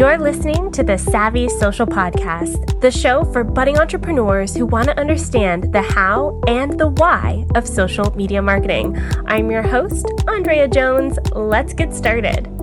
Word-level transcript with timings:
You're 0.00 0.16
listening 0.16 0.70
to 0.72 0.82
the 0.82 0.96
Savvy 0.96 1.46
Social 1.50 1.84
Podcast, 1.84 2.80
the 2.80 2.90
show 2.90 3.22
for 3.34 3.44
budding 3.44 3.76
entrepreneurs 3.76 4.56
who 4.56 4.64
want 4.64 4.86
to 4.86 4.98
understand 4.98 5.74
the 5.74 5.82
how 5.82 6.40
and 6.46 6.80
the 6.80 6.88
why 6.88 7.44
of 7.54 7.68
social 7.68 8.10
media 8.16 8.40
marketing. 8.40 8.98
I'm 9.26 9.50
your 9.50 9.60
host, 9.60 10.06
Andrea 10.26 10.68
Jones. 10.68 11.18
Let's 11.34 11.74
get 11.74 11.92
started. 11.92 12.59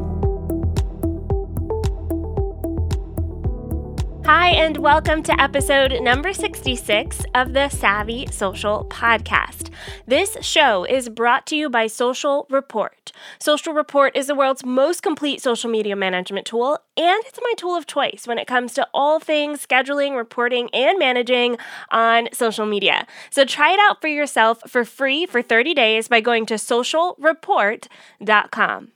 Hi, 4.48 4.54
and 4.54 4.78
welcome 4.78 5.24
to 5.24 5.42
episode 5.42 6.02
number 6.02 6.32
66 6.32 7.26
of 7.36 7.52
the 7.52 7.68
Savvy 7.68 8.28
Social 8.32 8.88
Podcast. 8.90 9.72
This 10.06 10.38
show 10.40 10.86
is 10.86 11.10
brought 11.10 11.46
to 11.48 11.58
you 11.58 11.70
by 11.70 11.88
Social 11.88 12.48
Report. 12.50 13.12
Social 13.40 13.74
Report 13.74 14.16
is 14.16 14.28
the 14.28 14.36
world's 14.36 14.64
most 14.64 15.04
complete 15.04 15.42
social 15.42 15.70
media 15.70 15.98
management 15.98 16.48
tool, 16.48 16.80
and 16.96 17.22
it's 17.26 17.38
my 17.44 17.54
tool 17.58 17.76
of 17.76 17.88
choice 17.88 18.26
when 18.26 18.38
it 18.38 18.48
comes 18.48 18.74
to 18.76 18.88
all 18.94 19.20
things 19.20 19.68
scheduling, 19.68 20.16
reporting, 20.16 20.70
and 20.74 20.98
managing 20.98 21.58
on 21.92 22.30
social 22.32 22.66
media. 22.66 23.06
So 23.30 23.44
try 23.44 23.74
it 23.74 23.82
out 23.82 24.00
for 24.00 24.08
yourself 24.08 24.62
for 24.66 24.86
free 24.86 25.26
for 25.26 25.42
30 25.42 25.74
days 25.74 26.08
by 26.08 26.22
going 26.22 26.46
to 26.46 26.54
socialreport.com. 26.54 28.92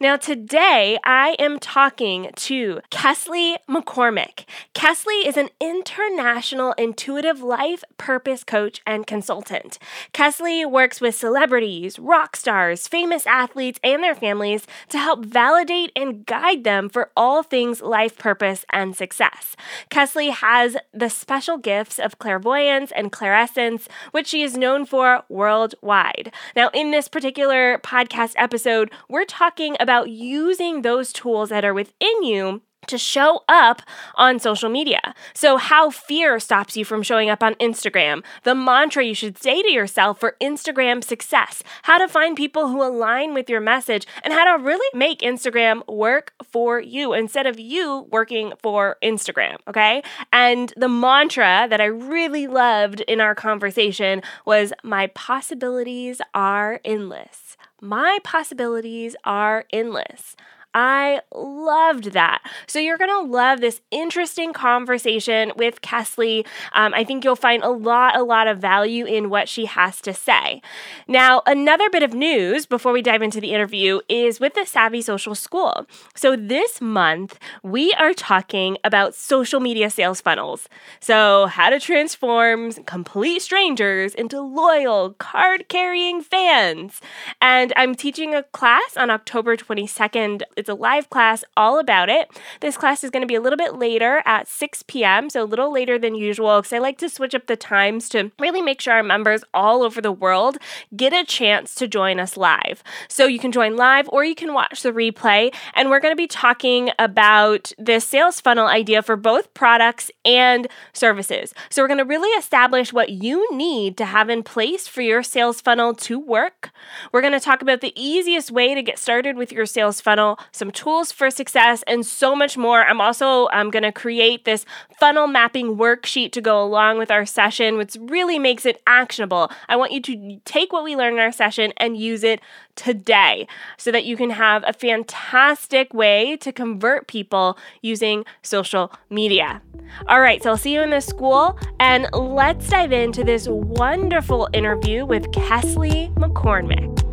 Now, 0.00 0.16
today 0.16 0.98
I 1.04 1.36
am 1.38 1.58
talking 1.58 2.30
to 2.36 2.80
Kesley 2.90 3.56
McCormick. 3.68 4.44
Kesley 4.74 5.26
is 5.26 5.36
an 5.36 5.50
international 5.60 6.72
intuitive 6.72 7.40
life 7.40 7.84
purpose 7.98 8.44
coach 8.44 8.80
and 8.86 9.06
consultant. 9.06 9.78
Kesley 10.12 10.68
works 10.68 11.00
with 11.00 11.14
celebrities, 11.14 11.98
rock 11.98 12.36
stars, 12.36 12.88
famous 12.88 13.26
athletes, 13.26 13.78
and 13.82 14.02
their 14.02 14.14
families 14.14 14.66
to 14.88 14.98
help 14.98 15.24
validate 15.24 15.92
and 15.94 16.26
guide 16.26 16.64
them 16.64 16.88
for 16.88 17.10
all 17.16 17.42
things 17.42 17.80
life 17.80 18.18
purpose 18.18 18.64
and 18.70 18.96
success. 18.96 19.56
Kesley 19.90 20.30
has 20.30 20.76
the 20.92 21.08
special 21.08 21.58
gifts 21.58 21.98
of 21.98 22.18
clairvoyance 22.18 22.92
and 22.92 23.12
clairsentience, 23.12 23.86
which 24.12 24.26
she 24.26 24.42
is 24.42 24.56
known 24.56 24.86
for 24.86 25.22
worldwide. 25.28 26.32
Now, 26.56 26.70
in 26.74 26.90
this 26.90 27.08
particular 27.08 27.78
podcast 27.78 28.34
episode, 28.36 28.90
we're 29.08 29.24
talking 29.24 29.73
talking 29.74 29.82
about 29.82 30.10
using 30.10 30.82
those 30.82 31.12
tools 31.12 31.50
that 31.50 31.64
are 31.64 31.74
within 31.74 32.22
you 32.22 32.62
to 32.86 32.98
show 32.98 33.42
up 33.48 33.80
on 34.16 34.38
social 34.38 34.68
media. 34.68 35.14
So, 35.32 35.56
how 35.56 35.88
fear 35.88 36.38
stops 36.38 36.76
you 36.76 36.84
from 36.84 37.02
showing 37.02 37.30
up 37.30 37.42
on 37.42 37.54
Instagram, 37.54 38.22
the 38.42 38.54
mantra 38.54 39.02
you 39.02 39.14
should 39.14 39.38
say 39.38 39.62
to 39.62 39.70
yourself 39.70 40.20
for 40.20 40.36
Instagram 40.38 41.02
success, 41.02 41.62
how 41.84 41.96
to 41.96 42.06
find 42.06 42.36
people 42.36 42.68
who 42.68 42.82
align 42.82 43.32
with 43.32 43.48
your 43.48 43.62
message, 43.62 44.06
and 44.22 44.34
how 44.34 44.44
to 44.44 44.62
really 44.62 44.86
make 44.92 45.20
Instagram 45.20 45.80
work 45.88 46.34
for 46.42 46.78
you 46.78 47.14
instead 47.14 47.46
of 47.46 47.58
you 47.58 48.06
working 48.10 48.52
for 48.62 48.98
Instagram. 49.02 49.56
Okay. 49.66 50.02
And 50.30 50.74
the 50.76 50.88
mantra 50.88 51.66
that 51.70 51.80
I 51.80 51.86
really 51.86 52.46
loved 52.46 53.00
in 53.08 53.18
our 53.18 53.34
conversation 53.34 54.20
was 54.44 54.74
My 54.82 55.06
possibilities 55.06 56.20
are 56.34 56.82
endless. 56.84 57.56
My 57.80 58.18
possibilities 58.22 59.16
are 59.24 59.64
endless. 59.72 60.36
I 60.74 61.20
loved 61.32 62.12
that. 62.12 62.42
So 62.66 62.80
you're 62.80 62.98
going 62.98 63.10
to 63.10 63.30
love 63.30 63.60
this 63.60 63.80
interesting 63.92 64.52
conversation 64.52 65.52
with 65.56 65.80
Kesley. 65.82 66.44
Um, 66.72 66.92
I 66.94 67.04
think 67.04 67.24
you'll 67.24 67.36
find 67.36 67.62
a 67.62 67.70
lot, 67.70 68.16
a 68.16 68.24
lot 68.24 68.48
of 68.48 68.58
value 68.58 69.04
in 69.04 69.30
what 69.30 69.48
she 69.48 69.66
has 69.66 70.00
to 70.00 70.12
say. 70.12 70.60
Now, 71.06 71.42
another 71.46 71.88
bit 71.90 72.02
of 72.02 72.12
news 72.12 72.66
before 72.66 72.92
we 72.92 73.02
dive 73.02 73.22
into 73.22 73.40
the 73.40 73.52
interview 73.52 74.00
is 74.08 74.40
with 74.40 74.54
the 74.54 74.66
Savvy 74.66 75.00
Social 75.00 75.36
School. 75.36 75.86
So 76.16 76.34
this 76.34 76.80
month, 76.80 77.38
we 77.62 77.92
are 77.92 78.12
talking 78.12 78.76
about 78.82 79.14
social 79.14 79.60
media 79.60 79.90
sales 79.90 80.20
funnels. 80.20 80.68
So, 80.98 81.46
how 81.46 81.70
to 81.70 81.78
transform 81.78 82.72
complete 82.72 83.42
strangers 83.42 84.14
into 84.14 84.40
loyal, 84.40 85.12
card 85.14 85.68
carrying 85.68 86.20
fans. 86.20 87.00
And 87.40 87.72
I'm 87.76 87.94
teaching 87.94 88.34
a 88.34 88.42
class 88.42 88.96
on 88.96 89.10
October 89.10 89.56
22nd 89.56 90.42
it's 90.64 90.70
a 90.70 90.74
live 90.74 91.10
class 91.10 91.44
all 91.58 91.78
about 91.78 92.08
it. 92.08 92.30
This 92.60 92.78
class 92.78 93.04
is 93.04 93.10
going 93.10 93.20
to 93.20 93.26
be 93.26 93.34
a 93.34 93.40
little 93.40 93.58
bit 93.58 93.74
later 93.74 94.22
at 94.24 94.48
6 94.48 94.82
p.m., 94.84 95.28
so 95.28 95.42
a 95.42 95.44
little 95.44 95.70
later 95.70 95.98
than 95.98 96.14
usual 96.14 96.62
because 96.62 96.72
I 96.72 96.78
like 96.78 96.96
to 96.98 97.10
switch 97.10 97.34
up 97.34 97.48
the 97.48 97.56
times 97.56 98.08
to 98.10 98.32
really 98.38 98.62
make 98.62 98.80
sure 98.80 98.94
our 98.94 99.02
members 99.02 99.44
all 99.52 99.82
over 99.82 100.00
the 100.00 100.10
world 100.10 100.56
get 100.96 101.12
a 101.12 101.22
chance 101.22 101.74
to 101.74 101.86
join 101.86 102.18
us 102.18 102.38
live. 102.38 102.82
So 103.08 103.26
you 103.26 103.38
can 103.38 103.52
join 103.52 103.76
live 103.76 104.08
or 104.08 104.24
you 104.24 104.34
can 104.34 104.54
watch 104.54 104.80
the 104.80 104.90
replay. 104.90 105.54
And 105.74 105.90
we're 105.90 106.00
going 106.00 106.12
to 106.12 106.16
be 106.16 106.26
talking 106.26 106.88
about 106.98 107.72
this 107.76 108.08
sales 108.08 108.40
funnel 108.40 108.66
idea 108.66 109.02
for 109.02 109.16
both 109.16 109.52
products 109.52 110.10
and 110.24 110.66
services. 110.94 111.52
So 111.68 111.82
we're 111.82 111.88
going 111.88 111.98
to 111.98 112.04
really 112.06 112.30
establish 112.38 112.90
what 112.90 113.10
you 113.10 113.54
need 113.54 113.98
to 113.98 114.06
have 114.06 114.30
in 114.30 114.42
place 114.42 114.88
for 114.88 115.02
your 115.02 115.22
sales 115.22 115.60
funnel 115.60 115.92
to 115.94 116.18
work. 116.18 116.70
We're 117.12 117.20
going 117.20 117.34
to 117.34 117.40
talk 117.40 117.60
about 117.60 117.82
the 117.82 117.92
easiest 117.94 118.50
way 118.50 118.74
to 118.74 118.82
get 118.82 118.98
started 118.98 119.36
with 119.36 119.52
your 119.52 119.66
sales 119.66 120.00
funnel 120.00 120.38
some 120.54 120.70
tools 120.70 121.10
for 121.10 121.30
success, 121.30 121.82
and 121.86 122.06
so 122.06 122.34
much 122.34 122.56
more. 122.56 122.84
I'm 122.84 123.00
also 123.00 123.48
um, 123.48 123.70
going 123.70 123.82
to 123.82 123.92
create 123.92 124.44
this 124.44 124.64
funnel 124.98 125.26
mapping 125.26 125.76
worksheet 125.76 126.30
to 126.32 126.40
go 126.40 126.62
along 126.62 126.98
with 126.98 127.10
our 127.10 127.26
session, 127.26 127.76
which 127.76 127.96
really 128.00 128.38
makes 128.38 128.64
it 128.64 128.80
actionable. 128.86 129.50
I 129.68 129.76
want 129.76 129.92
you 129.92 130.00
to 130.02 130.40
take 130.44 130.72
what 130.72 130.84
we 130.84 130.94
learned 130.96 131.16
in 131.16 131.20
our 131.20 131.32
session 131.32 131.72
and 131.76 131.96
use 131.96 132.22
it 132.22 132.40
today 132.76 133.46
so 133.76 133.90
that 133.90 134.04
you 134.04 134.16
can 134.16 134.30
have 134.30 134.64
a 134.66 134.72
fantastic 134.72 135.92
way 135.92 136.36
to 136.38 136.52
convert 136.52 137.08
people 137.08 137.58
using 137.82 138.24
social 138.42 138.92
media. 139.10 139.60
All 140.06 140.20
right, 140.20 140.42
so 140.42 140.50
I'll 140.50 140.56
see 140.56 140.72
you 140.72 140.82
in 140.82 140.90
the 140.90 141.00
school, 141.00 141.58
and 141.80 142.06
let's 142.12 142.68
dive 142.68 142.92
into 142.92 143.24
this 143.24 143.48
wonderful 143.48 144.48
interview 144.52 145.04
with 145.04 145.24
Kesley 145.32 146.14
McCormick. 146.14 147.03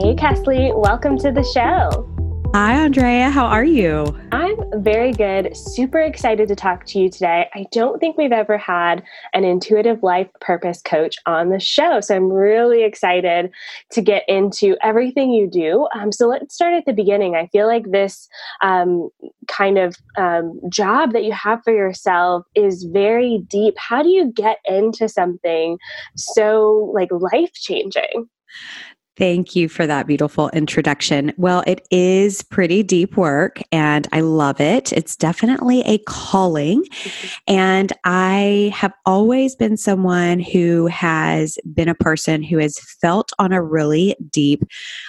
Hey, 0.00 0.14
Kesley, 0.14 0.72
welcome 0.80 1.18
to 1.18 1.32
the 1.32 1.42
show. 1.42 2.08
Hi, 2.54 2.74
Andrea. 2.84 3.30
How 3.30 3.46
are 3.46 3.64
you? 3.64 4.16
I'm 4.30 4.56
very 4.80 5.10
good. 5.10 5.56
Super 5.56 5.98
excited 5.98 6.46
to 6.48 6.54
talk 6.54 6.86
to 6.86 7.00
you 7.00 7.10
today. 7.10 7.48
I 7.52 7.66
don't 7.72 7.98
think 7.98 8.16
we've 8.16 8.30
ever 8.30 8.56
had 8.56 9.02
an 9.34 9.42
intuitive 9.42 10.04
life 10.04 10.28
purpose 10.40 10.80
coach 10.82 11.16
on 11.26 11.48
the 11.48 11.58
show. 11.58 12.00
So 12.00 12.14
I'm 12.14 12.30
really 12.30 12.84
excited 12.84 13.50
to 13.90 14.00
get 14.00 14.22
into 14.28 14.76
everything 14.84 15.32
you 15.32 15.50
do. 15.50 15.88
Um, 15.92 16.12
so 16.12 16.28
let's 16.28 16.54
start 16.54 16.74
at 16.74 16.86
the 16.86 16.92
beginning. 16.92 17.34
I 17.34 17.48
feel 17.48 17.66
like 17.66 17.90
this 17.90 18.28
um, 18.62 19.08
kind 19.48 19.78
of 19.78 19.96
um, 20.16 20.60
job 20.68 21.12
that 21.12 21.24
you 21.24 21.32
have 21.32 21.64
for 21.64 21.74
yourself 21.74 22.46
is 22.54 22.84
very 22.84 23.44
deep. 23.48 23.74
How 23.76 24.04
do 24.04 24.10
you 24.10 24.30
get 24.30 24.58
into 24.64 25.08
something 25.08 25.76
so 26.14 26.92
like 26.94 27.08
life 27.10 27.52
changing? 27.54 28.28
Thank 29.18 29.56
you 29.56 29.68
for 29.68 29.84
that 29.84 30.06
beautiful 30.06 30.48
introduction. 30.50 31.32
Well, 31.36 31.64
it 31.66 31.84
is 31.90 32.40
pretty 32.40 32.84
deep 32.84 33.16
work 33.16 33.60
and 33.72 34.06
I 34.12 34.20
love 34.20 34.60
it. 34.60 34.92
It's 34.92 35.16
definitely 35.16 35.80
a 35.80 35.98
calling. 36.06 36.84
And 37.48 37.92
I 38.04 38.72
have 38.72 38.92
always 39.06 39.56
been 39.56 39.76
someone 39.76 40.38
who 40.38 40.86
has 40.86 41.58
been 41.74 41.88
a 41.88 41.96
person 41.96 42.44
who 42.44 42.58
has 42.58 42.78
felt 42.78 43.32
on 43.40 43.52
a 43.52 43.60
really 43.60 44.14
deep 44.30 44.62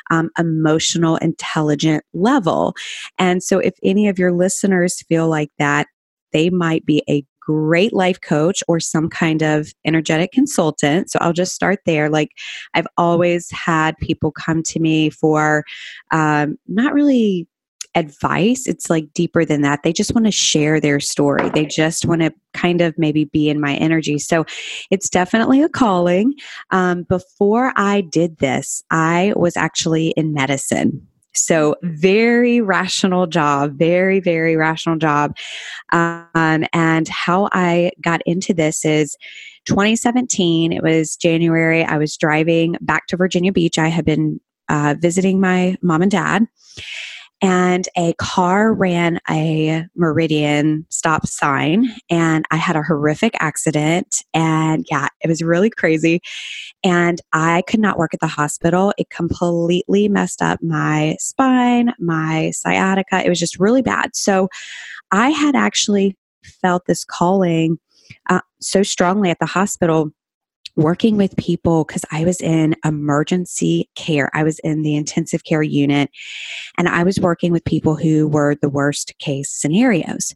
um, 0.09 0.31
emotional, 0.39 1.17
intelligent 1.17 2.03
level. 2.11 2.73
And 3.19 3.43
so, 3.43 3.59
if 3.59 3.75
any 3.83 4.07
of 4.07 4.17
your 4.17 4.31
listeners 4.31 5.03
feel 5.03 5.27
like 5.27 5.51
that, 5.59 5.85
they 6.31 6.49
might 6.49 6.85
be 6.85 7.03
a 7.07 7.23
great 7.49 7.93
life 7.93 8.21
coach 8.21 8.61
or 8.67 8.79
some 8.79 9.09
kind 9.09 9.41
of 9.41 9.73
energetic 9.83 10.31
consultant. 10.31 11.09
So 11.09 11.17
I'll 11.19 11.33
just 11.33 11.55
start 11.55 11.79
there. 11.83 12.07
Like 12.07 12.29
I've 12.75 12.85
always 12.95 13.49
had 13.49 13.97
people 13.97 14.31
come 14.31 14.61
to 14.63 14.79
me 14.79 15.09
for 15.09 15.63
um, 16.11 16.59
not 16.67 16.93
really 16.93 17.47
advice. 17.95 18.67
It's 18.67 18.87
like 18.87 19.11
deeper 19.15 19.43
than 19.43 19.63
that. 19.63 19.81
They 19.83 19.91
just 19.91 20.13
want 20.13 20.27
to 20.27 20.31
share 20.31 20.79
their 20.79 20.99
story. 20.99 21.49
They 21.49 21.65
just 21.65 22.05
want 22.05 22.21
to 22.21 22.31
kind 22.53 22.81
of 22.81 22.93
maybe 22.99 23.25
be 23.25 23.49
in 23.49 23.59
my 23.59 23.73
energy. 23.77 24.19
So 24.19 24.45
it's 24.91 25.09
definitely 25.09 25.63
a 25.63 25.69
calling. 25.69 26.35
Um, 26.69 27.01
before 27.01 27.73
I 27.75 28.01
did 28.01 28.37
this, 28.37 28.83
I 28.91 29.33
was 29.35 29.57
actually 29.57 30.09
in 30.09 30.33
medicine. 30.33 31.07
So, 31.35 31.75
very 31.83 32.59
rational 32.59 33.27
job, 33.27 33.77
very, 33.77 34.19
very 34.19 34.55
rational 34.55 34.97
job. 34.97 35.35
Um, 35.91 36.65
and 36.73 37.07
how 37.07 37.49
I 37.51 37.91
got 38.01 38.21
into 38.25 38.53
this 38.53 38.83
is 38.83 39.15
2017, 39.65 40.73
it 40.73 40.81
was 40.81 41.15
January. 41.15 41.83
I 41.83 41.97
was 41.97 42.17
driving 42.17 42.75
back 42.81 43.07
to 43.07 43.17
Virginia 43.17 43.51
Beach. 43.51 43.77
I 43.77 43.87
had 43.87 44.05
been 44.05 44.39
uh, 44.69 44.95
visiting 44.99 45.39
my 45.39 45.77
mom 45.81 46.01
and 46.01 46.11
dad. 46.11 46.47
And 47.41 47.87
a 47.97 48.13
car 48.13 48.73
ran 48.73 49.19
a 49.29 49.85
meridian 49.95 50.85
stop 50.89 51.25
sign 51.25 51.87
and 52.09 52.45
i 52.51 52.55
had 52.55 52.75
a 52.75 52.83
horrific 52.83 53.33
accident 53.39 54.23
and 54.33 54.85
yeah 54.91 55.07
it 55.21 55.27
was 55.27 55.41
really 55.41 55.69
crazy 55.69 56.21
and 56.83 57.21
i 57.33 57.63
could 57.67 57.79
not 57.79 57.97
work 57.97 58.13
at 58.13 58.19
the 58.19 58.27
hospital. 58.27 58.93
It 58.97 59.09
completely 59.09 60.07
messed 60.07 60.41
up 60.41 60.61
my 60.61 61.15
spine 61.19 61.93
my 61.99 62.51
sciatica. 62.51 63.25
It 63.25 63.29
was 63.29 63.39
just 63.39 63.59
really 63.59 63.81
bad. 63.81 64.15
So 64.15 64.49
i 65.11 65.29
had 65.29 65.55
actually 65.55 66.15
felt 66.43 66.85
this 66.85 67.03
calling 67.03 67.77
uh, 68.29 68.41
so 68.59 68.83
strongly 68.83 69.29
at 69.29 69.39
the 69.39 69.45
hospital 69.45 70.11
working 70.79 71.17
with 71.17 71.35
people 71.35 71.83
because 71.83 72.05
I 72.11 72.23
was 72.23 72.41
in 72.41 72.75
emergency 72.85 73.89
care. 73.95 74.29
I 74.33 74.43
was 74.43 74.59
in 74.59 74.81
the 74.81 74.95
intensive 74.95 75.43
care 75.43 75.61
unit 75.61 76.09
and 76.77 76.87
I 76.87 77.03
was 77.03 77.19
working 77.19 77.51
with 77.51 77.63
people 77.65 77.95
who 77.95 78.27
were 78.27 78.55
the 78.55 78.69
worst 78.69 79.13
case 79.19 79.51
scenarios. 79.51 80.33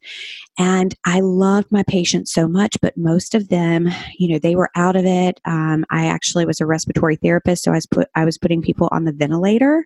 And 0.59 0.93
I 1.05 1.21
loved 1.21 1.71
my 1.71 1.83
patients 1.83 2.31
so 2.31 2.47
much, 2.47 2.77
but 2.81 2.97
most 2.97 3.33
of 3.33 3.47
them, 3.49 3.89
you 4.19 4.27
know, 4.27 4.37
they 4.37 4.55
were 4.55 4.69
out 4.75 4.95
of 4.95 5.05
it. 5.05 5.39
Um, 5.45 5.85
I 5.89 6.05
actually 6.05 6.45
was 6.45 6.59
a 6.61 6.65
respiratory 6.65 7.15
therapist, 7.15 7.63
so 7.63 7.71
I 7.71 7.75
was 7.75 7.85
put 7.85 8.07
I 8.13 8.25
was 8.25 8.37
putting 8.37 8.61
people 8.61 8.89
on 8.91 9.05
the 9.05 9.13
ventilator, 9.13 9.85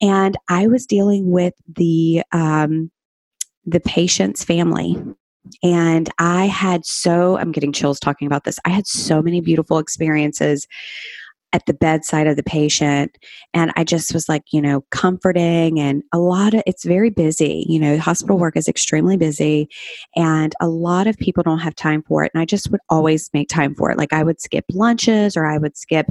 and 0.00 0.36
I 0.48 0.66
was 0.66 0.86
dealing 0.86 1.30
with 1.30 1.54
the 1.66 2.22
um, 2.32 2.90
the 3.64 3.80
patient's 3.80 4.44
family 4.44 5.02
and 5.62 6.08
I 6.18 6.46
had 6.46 6.84
so, 6.84 7.38
I'm 7.38 7.52
getting 7.52 7.72
chills 7.72 8.00
talking 8.00 8.26
about 8.26 8.44
this. 8.44 8.58
I 8.64 8.70
had 8.70 8.86
so 8.86 9.22
many 9.22 9.40
beautiful 9.40 9.78
experiences 9.78 10.66
at 11.52 11.66
the 11.66 11.74
bedside 11.74 12.26
of 12.26 12.36
the 12.36 12.42
patient. 12.42 13.18
And 13.52 13.72
I 13.76 13.84
just 13.84 14.14
was 14.14 14.28
like, 14.28 14.44
you 14.52 14.60
know, 14.62 14.82
comforting 14.90 15.78
and 15.78 16.02
a 16.12 16.18
lot 16.18 16.54
of 16.54 16.62
it's 16.66 16.84
very 16.84 17.10
busy. 17.10 17.66
You 17.68 17.78
know, 17.78 17.98
hospital 17.98 18.38
work 18.38 18.56
is 18.56 18.68
extremely 18.68 19.16
busy 19.16 19.68
and 20.16 20.54
a 20.60 20.68
lot 20.68 21.06
of 21.06 21.18
people 21.18 21.42
don't 21.42 21.58
have 21.58 21.74
time 21.74 22.02
for 22.02 22.24
it. 22.24 22.32
And 22.34 22.40
I 22.40 22.46
just 22.46 22.70
would 22.70 22.80
always 22.88 23.28
make 23.34 23.48
time 23.48 23.74
for 23.74 23.90
it. 23.90 23.98
Like 23.98 24.12
I 24.12 24.22
would 24.22 24.40
skip 24.40 24.64
lunches 24.72 25.36
or 25.36 25.44
I 25.44 25.58
would 25.58 25.76
skip 25.76 26.06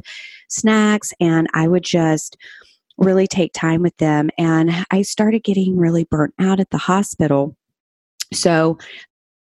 snacks 0.47 1.11
and 1.19 1.47
I 1.53 1.67
would 1.67 1.83
just 1.83 2.37
really 2.97 3.25
take 3.25 3.53
time 3.53 3.81
with 3.81 3.97
them. 3.97 4.29
And 4.37 4.71
I 4.91 5.01
started 5.01 5.43
getting 5.43 5.75
really 5.75 6.03
burnt 6.03 6.35
out 6.39 6.59
at 6.59 6.69
the 6.69 6.77
hospital. 6.77 7.55
So 8.31 8.77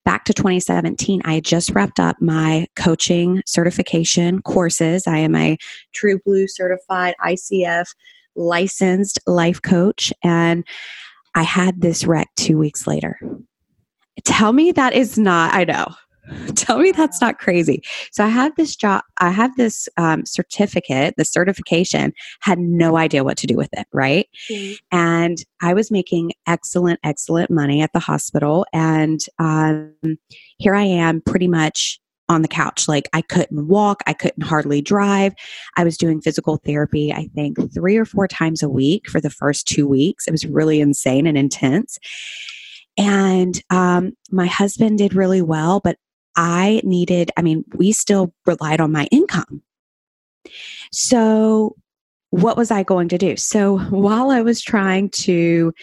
back 0.07 0.23
to 0.23 0.33
2017, 0.33 1.21
I 1.25 1.41
just 1.41 1.71
wrapped 1.71 1.99
up 1.99 2.15
my 2.21 2.65
coaching 2.77 3.43
certification 3.45 4.41
courses. 4.41 5.05
I 5.05 5.17
am 5.17 5.35
a 5.35 5.57
True 5.91 6.17
Blue 6.25 6.47
certified 6.47 7.13
ICF 7.21 7.93
licensed 8.33 9.19
life 9.27 9.61
coach, 9.61 10.13
and 10.23 10.65
I 11.35 11.43
had 11.43 11.81
this 11.81 12.05
wreck 12.05 12.29
two 12.37 12.57
weeks 12.57 12.87
later. 12.87 13.19
Tell 14.23 14.53
me 14.53 14.71
that 14.71 14.93
is 14.93 15.17
not, 15.17 15.53
I 15.53 15.65
know. 15.65 15.87
Tell 16.55 16.79
me 16.79 16.91
that's 16.91 17.21
not 17.21 17.39
crazy. 17.39 17.81
So 18.11 18.23
I 18.23 18.29
have 18.29 18.55
this 18.55 18.75
job, 18.75 19.03
I 19.19 19.29
have 19.29 19.55
this 19.55 19.87
um, 19.97 20.25
certificate, 20.25 21.15
the 21.17 21.25
certification, 21.25 22.13
had 22.41 22.59
no 22.59 22.97
idea 22.97 23.23
what 23.23 23.37
to 23.37 23.47
do 23.47 23.55
with 23.55 23.69
it, 23.73 23.87
right? 23.93 24.27
Mm-hmm. 24.49 24.73
And 24.91 25.37
I 25.61 25.73
was 25.73 25.91
making 25.91 26.33
excellent, 26.47 26.99
excellent 27.03 27.49
money 27.49 27.81
at 27.81 27.93
the 27.93 27.99
hospital. 27.99 28.65
And 28.73 29.19
um, 29.39 29.93
here 30.57 30.75
I 30.75 30.83
am 30.83 31.21
pretty 31.21 31.47
much 31.47 31.99
on 32.29 32.41
the 32.41 32.47
couch. 32.47 32.87
Like 32.87 33.09
I 33.13 33.21
couldn't 33.21 33.67
walk, 33.67 34.01
I 34.05 34.13
couldn't 34.13 34.43
hardly 34.43 34.81
drive. 34.81 35.33
I 35.77 35.83
was 35.83 35.97
doing 35.97 36.21
physical 36.21 36.57
therapy, 36.57 37.13
I 37.13 37.29
think, 37.35 37.57
three 37.73 37.97
or 37.97 38.05
four 38.05 38.27
times 38.27 38.61
a 38.61 38.69
week 38.69 39.09
for 39.09 39.21
the 39.21 39.29
first 39.29 39.67
two 39.67 39.87
weeks. 39.87 40.27
It 40.27 40.31
was 40.31 40.45
really 40.45 40.81
insane 40.81 41.25
and 41.25 41.37
intense. 41.37 41.97
And 42.97 43.61
um, 43.69 44.13
my 44.31 44.47
husband 44.47 44.97
did 44.97 45.13
really 45.13 45.41
well, 45.41 45.79
but 45.83 45.97
I 46.37 46.81
needed, 46.83 47.31
I 47.35 47.41
mean, 47.41 47.65
we 47.75 47.91
still 47.91 48.33
relied 48.45 48.79
on 48.79 48.91
my 48.91 49.05
income. 49.11 49.63
So, 50.91 51.75
what 52.29 52.57
was 52.57 52.71
I 52.71 52.83
going 52.83 53.09
to 53.09 53.17
do? 53.17 53.35
So, 53.35 53.79
while 53.89 54.29
I 54.29 54.41
was 54.41 54.61
trying 54.61 55.09
to 55.09 55.73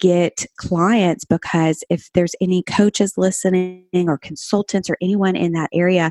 get 0.00 0.46
clients, 0.56 1.24
because 1.24 1.82
if 1.90 2.08
there's 2.14 2.34
any 2.40 2.62
coaches 2.62 3.14
listening 3.16 3.84
or 4.06 4.18
consultants 4.18 4.88
or 4.88 4.96
anyone 5.02 5.36
in 5.36 5.52
that 5.52 5.70
area, 5.72 6.10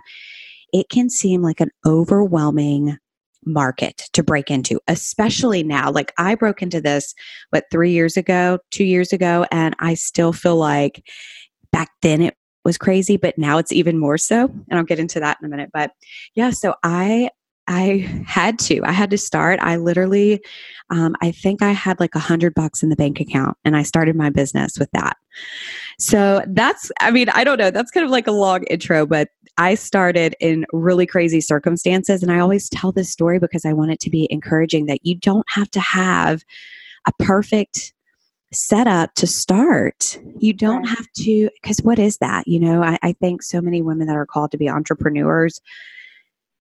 it 0.73 0.89
can 0.89 1.09
seem 1.09 1.41
like 1.41 1.61
an 1.61 1.69
overwhelming 1.85 2.97
market 3.45 4.09
to 4.13 4.23
break 4.23 4.49
into, 4.49 4.79
especially 4.87 5.63
now. 5.63 5.91
Like 5.91 6.13
I 6.17 6.35
broke 6.35 6.61
into 6.61 6.81
this, 6.81 7.13
what, 7.49 7.65
three 7.71 7.91
years 7.91 8.17
ago, 8.17 8.59
two 8.71 8.85
years 8.85 9.13
ago, 9.13 9.45
and 9.51 9.75
I 9.79 9.93
still 9.93 10.33
feel 10.33 10.55
like 10.55 11.05
back 11.71 11.89
then 12.01 12.21
it 12.21 12.37
was 12.63 12.77
crazy, 12.77 13.17
but 13.17 13.37
now 13.37 13.57
it's 13.57 13.71
even 13.71 13.97
more 13.97 14.17
so. 14.17 14.45
And 14.69 14.79
I'll 14.79 14.83
get 14.83 14.99
into 14.99 15.19
that 15.19 15.37
in 15.41 15.45
a 15.45 15.49
minute. 15.49 15.69
But 15.73 15.91
yeah, 16.35 16.49
so 16.51 16.75
I 16.83 17.29
I 17.67 18.23
had 18.27 18.59
to. 18.59 18.81
I 18.83 18.91
had 18.91 19.09
to 19.11 19.17
start. 19.17 19.59
I 19.61 19.77
literally, 19.77 20.43
um, 20.89 21.15
I 21.21 21.31
think 21.31 21.61
I 21.61 21.71
had 21.71 21.99
like 21.99 22.13
a 22.13 22.19
hundred 22.19 22.53
bucks 22.53 22.83
in 22.83 22.89
the 22.89 22.95
bank 22.95 23.19
account, 23.21 23.57
and 23.63 23.77
I 23.77 23.83
started 23.83 24.15
my 24.15 24.29
business 24.29 24.77
with 24.77 24.91
that. 24.91 25.15
So 25.97 26.43
that's, 26.47 26.91
I 26.99 27.11
mean, 27.11 27.29
I 27.29 27.43
don't 27.43 27.57
know. 27.57 27.71
That's 27.71 27.91
kind 27.91 28.05
of 28.05 28.11
like 28.11 28.27
a 28.27 28.31
long 28.33 28.63
intro, 28.63 29.05
but 29.05 29.29
I 29.57 29.75
started 29.75 30.35
in 30.41 30.65
really 30.73 31.05
crazy 31.05 31.39
circumstances, 31.39 32.21
and 32.21 32.31
I 32.31 32.39
always 32.39 32.67
tell 32.67 32.91
this 32.91 33.09
story 33.09 33.39
because 33.39 33.65
I 33.65 33.71
want 33.71 33.91
it 33.91 33.99
to 34.01 34.09
be 34.09 34.27
encouraging 34.29 34.87
that 34.87 35.05
you 35.05 35.15
don't 35.15 35.45
have 35.49 35.71
to 35.71 35.79
have 35.79 36.43
a 37.07 37.11
perfect 37.19 37.93
set 38.53 38.87
up 38.87 39.13
to 39.15 39.27
start. 39.27 40.19
You 40.37 40.53
don't 40.53 40.85
have 40.85 41.07
to, 41.17 41.49
because 41.61 41.79
what 41.79 41.99
is 41.99 42.17
that? 42.17 42.47
You 42.47 42.59
know, 42.59 42.83
I, 42.83 42.97
I 43.01 43.13
think 43.13 43.41
so 43.41 43.61
many 43.61 43.81
women 43.81 44.07
that 44.07 44.15
are 44.15 44.25
called 44.25 44.51
to 44.51 44.57
be 44.57 44.69
entrepreneurs, 44.69 45.59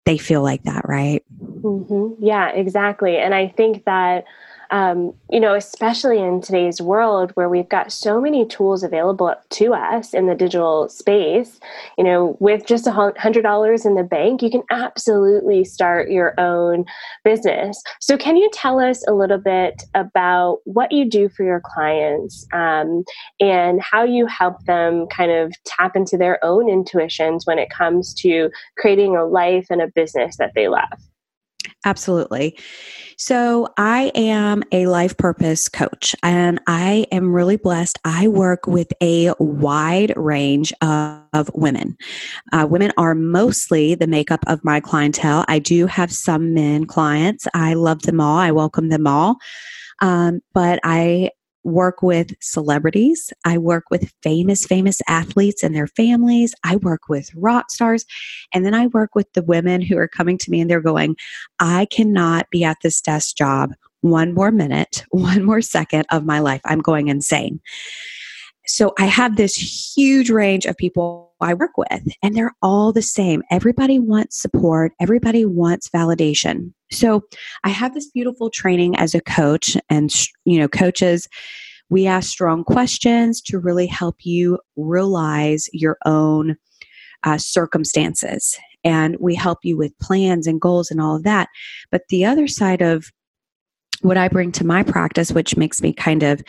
they 0.05 0.17
feel 0.17 0.41
like 0.41 0.63
that, 0.63 0.87
right? 0.87 1.23
Mm-hmm. 1.41 2.23
Yeah, 2.23 2.49
exactly. 2.49 3.17
And 3.17 3.33
I 3.35 3.47
think 3.49 3.85
that 3.85 4.25
um, 4.71 5.13
you 5.29 5.39
know, 5.39 5.53
especially 5.55 6.19
in 6.19 6.41
today's 6.41 6.81
world 6.81 7.31
where 7.35 7.49
we've 7.49 7.69
got 7.69 7.91
so 7.91 8.19
many 8.19 8.45
tools 8.45 8.83
available 8.83 9.33
to 9.51 9.73
us 9.73 10.13
in 10.13 10.27
the 10.27 10.35
digital 10.35 10.89
space, 10.89 11.59
you 11.97 12.03
know, 12.03 12.37
with 12.39 12.65
just 12.65 12.87
a 12.87 12.91
hundred 12.91 13.41
dollars 13.41 13.85
in 13.85 13.95
the 13.95 14.03
bank, 14.03 14.41
you 14.41 14.49
can 14.49 14.63
absolutely 14.71 15.63
start 15.63 16.09
your 16.09 16.39
own 16.39 16.85
business. 17.23 17.81
So, 17.99 18.17
can 18.17 18.37
you 18.37 18.49
tell 18.53 18.79
us 18.79 19.05
a 19.07 19.13
little 19.13 19.37
bit 19.37 19.83
about 19.93 20.59
what 20.65 20.91
you 20.91 21.09
do 21.09 21.29
for 21.29 21.43
your 21.43 21.61
clients 21.63 22.45
um, 22.53 23.03
and 23.39 23.81
how 23.81 24.03
you 24.03 24.25
help 24.25 24.63
them 24.65 25.07
kind 25.07 25.31
of 25.31 25.53
tap 25.65 25.95
into 25.95 26.17
their 26.17 26.43
own 26.43 26.69
intuitions 26.69 27.45
when 27.45 27.59
it 27.59 27.69
comes 27.69 28.13
to 28.15 28.49
creating 28.77 29.15
a 29.15 29.25
life 29.25 29.67
and 29.69 29.81
a 29.81 29.87
business 29.87 30.37
that 30.37 30.53
they 30.55 30.67
love? 30.67 30.99
Absolutely. 31.85 32.57
So, 33.17 33.67
I 33.77 34.11
am 34.13 34.63
a 34.71 34.87
life 34.87 35.15
purpose 35.17 35.69
coach 35.69 36.15
and 36.21 36.59
I 36.67 37.05
am 37.11 37.31
really 37.33 37.55
blessed. 37.55 37.97
I 38.03 38.27
work 38.27 38.67
with 38.67 38.91
a 39.01 39.33
wide 39.39 40.13
range 40.15 40.73
of, 40.81 41.21
of 41.33 41.49
women. 41.53 41.97
Uh, 42.51 42.67
women 42.69 42.91
are 42.97 43.15
mostly 43.15 43.95
the 43.95 44.07
makeup 44.07 44.43
of 44.47 44.63
my 44.63 44.79
clientele. 44.79 45.45
I 45.47 45.59
do 45.59 45.87
have 45.87 46.11
some 46.11 46.53
men 46.53 46.85
clients. 46.85 47.47
I 47.53 47.73
love 47.73 48.01
them 48.03 48.19
all, 48.19 48.37
I 48.37 48.51
welcome 48.51 48.89
them 48.89 49.07
all. 49.07 49.37
Um, 49.99 50.41
but 50.53 50.79
I 50.83 51.31
work 51.63 52.01
with 52.01 52.33
celebrities. 52.39 53.31
I 53.45 53.57
work 53.57 53.85
with 53.91 54.13
famous, 54.23 54.65
famous 54.65 55.01
athletes 55.07 55.63
and 55.63 55.75
their 55.75 55.87
families. 55.87 56.53
I 56.63 56.77
work 56.77 57.09
with 57.09 57.29
rock 57.35 57.71
stars. 57.71 58.05
And 58.53 58.65
then 58.65 58.73
I 58.73 58.87
work 58.87 59.15
with 59.15 59.31
the 59.33 59.43
women 59.43 59.81
who 59.81 59.97
are 59.97 60.07
coming 60.07 60.37
to 60.39 60.51
me 60.51 60.61
and 60.61 60.69
they're 60.69 60.81
going, 60.81 61.15
I 61.59 61.85
cannot 61.85 62.49
be 62.51 62.63
at 62.63 62.77
this 62.83 63.01
desk 63.01 63.35
job 63.35 63.73
one 64.01 64.33
more 64.33 64.51
minute, 64.51 65.03
one 65.09 65.43
more 65.43 65.61
second 65.61 66.05
of 66.11 66.25
my 66.25 66.39
life. 66.39 66.61
I'm 66.65 66.79
going 66.79 67.07
insane. 67.07 67.59
So 68.67 68.93
I 68.99 69.05
have 69.05 69.35
this 69.35 69.55
huge 69.55 70.29
range 70.29 70.65
of 70.65 70.77
people 70.77 71.33
I 71.39 71.53
work 71.53 71.77
with, 71.77 72.07
and 72.21 72.35
they're 72.35 72.55
all 72.61 72.91
the 72.91 73.01
same. 73.01 73.43
Everybody 73.49 73.99
wants 73.99 74.41
support, 74.41 74.91
everybody 74.99 75.45
wants 75.45 75.89
validation. 75.89 76.73
So 76.91 77.23
I 77.63 77.69
have 77.69 77.93
this 77.93 78.09
beautiful 78.09 78.49
training 78.49 78.95
as 78.97 79.15
a 79.15 79.21
coach, 79.21 79.77
and 79.89 80.13
you 80.45 80.59
know, 80.59 80.67
coaches. 80.67 81.27
We 81.89 82.05
ask 82.05 82.29
strong 82.29 82.65
questions 82.65 83.39
to 83.43 83.57
really 83.57 83.87
help 83.87 84.17
you 84.25 84.59
realize 84.75 85.69
your 85.71 85.97
own 86.05 86.57
uh, 87.23 87.37
circumstances. 87.37 88.57
And 88.83 89.15
we 89.19 89.35
help 89.35 89.59
you 89.63 89.77
with 89.77 89.97
plans 89.99 90.47
and 90.47 90.61
goals 90.61 90.91
and 90.91 91.01
all 91.01 91.15
of 91.15 91.23
that. 91.23 91.47
But 91.91 92.03
the 92.09 92.25
other 92.25 92.47
side 92.47 92.81
of 92.81 93.09
what 94.01 94.17
I 94.17 94.27
bring 94.27 94.51
to 94.53 94.65
my 94.65 94.83
practice, 94.83 95.31
which 95.31 95.57
makes 95.57 95.81
me 95.81 95.93
kind 95.93 96.23
of 96.23 96.41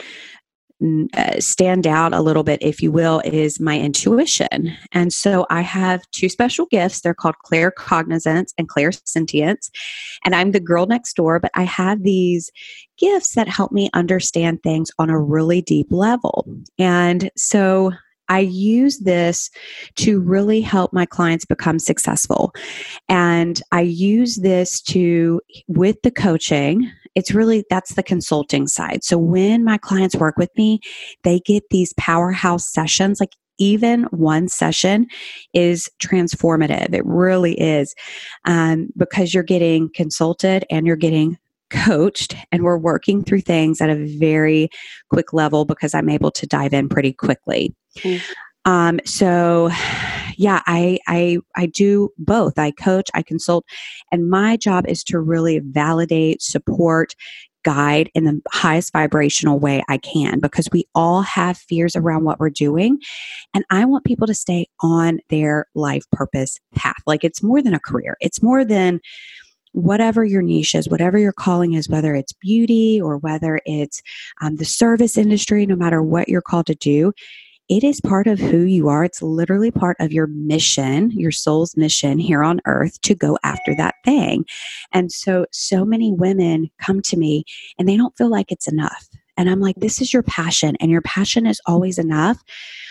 Uh, 1.13 1.41
stand 1.41 1.89
out 1.89 2.15
a 2.15 2.21
little 2.21 2.45
bit, 2.45 2.63
if 2.63 2.81
you 2.81 2.93
will, 2.93 3.21
is 3.25 3.59
my 3.59 3.77
intuition. 3.77 4.73
And 4.93 5.13
so 5.13 5.45
I 5.51 5.61
have 5.61 6.09
two 6.13 6.29
special 6.29 6.67
gifts. 6.67 7.01
They're 7.01 7.15
called 7.15 7.35
claircognizance 7.45 8.53
and 8.57 8.69
clairsentience. 8.69 9.71
And 10.25 10.37
I'm 10.37 10.53
the 10.53 10.61
girl 10.61 10.87
next 10.87 11.17
door, 11.17 11.41
but 11.41 11.51
I 11.55 11.65
have 11.65 12.05
these 12.05 12.53
gifts 12.97 13.35
that 13.35 13.49
help 13.49 13.73
me 13.73 13.91
understand 13.93 14.63
things 14.63 14.93
on 15.01 15.11
a 15.11 15.21
really 15.21 15.63
deep 15.63 15.89
level. 15.91 16.47
And 16.79 17.29
so 17.37 17.93
I 18.29 18.41
use 18.41 18.99
this 18.99 19.51
to 19.97 20.21
really 20.21 20.61
help 20.61 20.93
my 20.93 21.07
clients 21.07 21.45
become 21.45 21.79
successful. 21.79 22.53
And 23.09 23.61
I 23.73 23.81
use 23.81 24.37
this 24.37 24.81
to, 24.83 25.41
with 25.67 25.97
the 26.03 26.11
coaching, 26.11 26.91
it's 27.15 27.33
really 27.33 27.65
that's 27.71 27.95
the 27.95 28.03
consulting 28.03 28.67
side. 28.67 29.05
So 29.05 29.19
when 29.19 29.65
my 29.65 29.79
clients 29.79 30.17
work 30.17 30.37
with 30.37 30.51
me, 30.57 30.81
they 31.25 31.41
get 31.41 31.65
these 31.71 31.93
powerhouse 31.95 32.69
sessions 32.69 33.21
like 33.21 33.33
even 33.59 34.05
one 34.05 34.49
session 34.49 35.07
is 35.53 35.91
transformative. 36.01 36.95
It 36.95 37.05
really 37.05 37.61
is 37.61 37.95
um, 38.45 38.89
because 38.97 39.35
you're 39.35 39.43
getting 39.43 39.91
consulted 39.95 40.65
and 40.71 40.87
you're 40.87 40.97
getting 40.97 41.37
coached 41.71 42.35
and 42.51 42.63
we're 42.63 42.79
working 42.79 43.23
through 43.23 43.43
things 43.43 43.81
at 43.81 43.91
a 43.91 44.07
very 44.19 44.71
quick 45.11 45.33
level 45.33 45.65
because 45.65 45.95
I'm 45.95 46.09
able 46.09 46.31
to 46.31 46.47
dive 46.47 46.73
in 46.73 46.89
pretty 46.89 47.13
quickly. 47.13 47.75
Mm-hmm. 47.99 48.33
Um, 48.65 49.01
so 49.05 49.71
yeah, 50.37 50.63
I, 50.67 50.99
I, 51.07 51.39
I 51.57 51.67
do 51.67 52.11
both. 52.19 52.59
I 52.59 52.71
coach, 52.71 53.09
I 53.15 53.23
consult, 53.23 53.65
and 54.13 54.31
my 54.31 54.57
job 54.57 54.87
is 54.87 55.03
to 55.05 55.19
really 55.19 55.59
validate, 55.59 56.43
support, 56.43 57.15
guide 57.65 58.11
in 58.15 58.25
the 58.25 58.41
highest 58.51 58.93
vibrational 58.93 59.59
way 59.59 59.83
I 59.89 59.99
can 59.99 60.39
because 60.39 60.69
we 60.73 60.87
all 60.95 61.23
have 61.23 61.59
fears 61.59 61.97
around 61.97 62.25
what 62.25 62.41
we're 62.41 62.51
doing. 62.51 62.99
And 63.53 63.65
I 63.69 63.85
want 63.85 64.05
people 64.05 64.27
to 64.27 64.35
stay 64.35 64.69
on 64.81 65.19
their 65.29 65.67
life 65.75 66.05
purpose 66.13 66.59
path. 66.75 67.03
Like 67.07 67.25
it's 67.25 67.43
more 67.43 67.61
than 67.61 67.75
a 67.75 67.81
career, 67.81 68.17
it's 68.21 68.43
more 68.43 68.65
than 68.65 69.01
whatever 69.73 70.25
your 70.25 70.41
niche 70.41 70.75
is, 70.75 70.89
whatever 70.89 71.19
your 71.19 71.33
calling 71.33 71.75
is, 71.75 71.89
whether 71.89 72.15
it's 72.15 72.33
beauty 72.33 73.01
or 73.01 73.19
whether 73.19 73.61
it's 73.67 74.01
um, 74.41 74.57
the 74.57 74.65
service 74.65 75.19
industry, 75.19 75.67
no 75.67 75.77
matter 75.77 76.03
what 76.03 76.29
you're 76.29 76.41
called 76.41 76.67
to 76.67 76.75
do, 76.75 77.13
it 77.69 77.85
is 77.85 78.01
part 78.01 78.27
of 78.27 78.39
who 78.39 78.61
you 78.61 78.89
are. 78.89 79.05
It's 79.05 79.23
literally 79.23 79.71
part 79.71 79.97
of 80.01 80.13
your 80.13 80.27
mission, 80.29 81.11
your 81.11 81.33
soul's 81.33 81.77
mission 81.77 82.19
here 82.19 82.43
on 82.43 82.61
earth 82.67 83.01
to 83.03 83.15
go 83.15 83.39
after 83.45 83.75
that 83.77 83.97
thing. 84.05 84.45
And 84.93 85.13
so, 85.13 85.47
so 85.53 85.85
many 85.85 86.13
women 86.13 86.71
come 86.81 87.03
to 87.03 87.17
me 87.17 87.45
and 87.79 87.89
they 87.89 87.97
don't 87.97 88.17
feel 88.17 88.31
like 88.31 88.51
it's 88.51 88.69
enough. 88.69 89.09
And 89.37 89.49
I'm 89.49 89.61
like, 89.61 89.77
this 89.77 90.01
is 90.01 90.13
your 90.13 90.25
passion, 90.25 90.77
and 90.81 90.91
your 90.91 91.03
passion 91.03 91.47
is 91.47 91.61
always 91.65 91.97
enough 91.97 92.43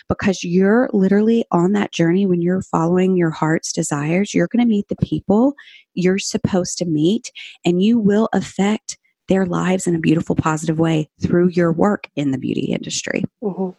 because 0.07 0.45
you're 0.45 0.89
literally 0.93 1.43
on 1.51 1.73
that 1.73 1.91
journey 1.91 2.25
when 2.25 2.41
you're 2.41 2.61
following 2.61 3.17
your 3.17 3.31
heart's 3.31 3.73
desires. 3.73 4.33
You're 4.33 4.47
going 4.47 4.65
to 4.65 4.69
meet 4.69 4.87
the 4.87 4.95
people 5.05 5.55
you're 5.93 6.19
supposed 6.19 6.77
to 6.77 6.85
meet, 6.85 7.33
and 7.65 7.83
you 7.83 7.99
will 7.99 8.29
affect 8.31 8.97
their 9.27 9.45
lives 9.45 9.87
in 9.87 9.95
a 9.95 9.99
beautiful, 9.99 10.35
positive 10.35 10.79
way 10.79 11.09
through 11.21 11.49
your 11.49 11.71
work 11.71 12.09
in 12.15 12.31
the 12.31 12.37
beauty 12.37 12.71
industry. 12.71 13.23
Mm-hmm. 13.43 13.69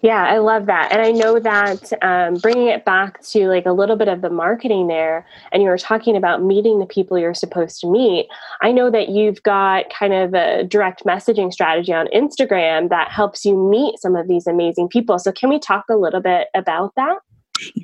Yeah, 0.00 0.24
I 0.24 0.38
love 0.38 0.66
that. 0.66 0.92
And 0.92 1.00
I 1.00 1.10
know 1.10 1.38
that 1.38 1.92
um, 2.02 2.34
bringing 2.34 2.68
it 2.68 2.84
back 2.84 3.22
to 3.22 3.48
like 3.48 3.66
a 3.66 3.72
little 3.72 3.96
bit 3.96 4.08
of 4.08 4.20
the 4.20 4.30
marketing 4.30 4.88
there, 4.88 5.26
and 5.52 5.62
you 5.62 5.68
were 5.68 5.78
talking 5.78 6.16
about 6.16 6.42
meeting 6.42 6.78
the 6.78 6.86
people 6.86 7.18
you're 7.18 7.34
supposed 7.34 7.80
to 7.80 7.90
meet. 7.90 8.28
I 8.60 8.72
know 8.72 8.90
that 8.90 9.08
you've 9.08 9.42
got 9.42 9.92
kind 9.92 10.12
of 10.12 10.34
a 10.34 10.64
direct 10.64 11.04
messaging 11.04 11.52
strategy 11.52 11.92
on 11.92 12.08
Instagram 12.08 12.88
that 12.88 13.10
helps 13.10 13.44
you 13.44 13.56
meet 13.56 13.98
some 13.98 14.16
of 14.16 14.28
these 14.28 14.46
amazing 14.46 14.88
people. 14.88 15.18
So, 15.18 15.32
can 15.32 15.48
we 15.48 15.58
talk 15.58 15.84
a 15.90 15.96
little 15.96 16.20
bit 16.20 16.48
about 16.54 16.94
that? 16.96 17.18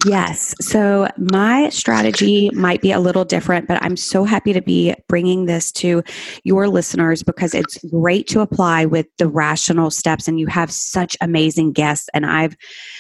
Yes. 0.04 0.54
So 0.60 1.08
my 1.16 1.68
strategy 1.68 2.50
might 2.52 2.80
be 2.80 2.90
a 2.90 2.98
little 2.98 3.24
different, 3.24 3.68
but 3.68 3.80
I'm 3.82 3.96
so 3.96 4.24
happy 4.24 4.52
to 4.52 4.62
be 4.62 4.94
bringing 5.08 5.46
this 5.46 5.70
to 5.72 6.02
your 6.42 6.68
listeners 6.68 7.22
because 7.22 7.54
it's 7.54 7.78
great 7.90 8.26
to 8.28 8.40
apply 8.40 8.86
with 8.86 9.06
the 9.18 9.28
rational 9.28 9.90
steps. 9.90 10.26
And 10.26 10.40
you 10.40 10.46
have 10.46 10.70
such 10.70 11.16
amazing 11.20 11.72
guests. 11.72 12.08
And 12.12 12.26
I've 12.26 12.56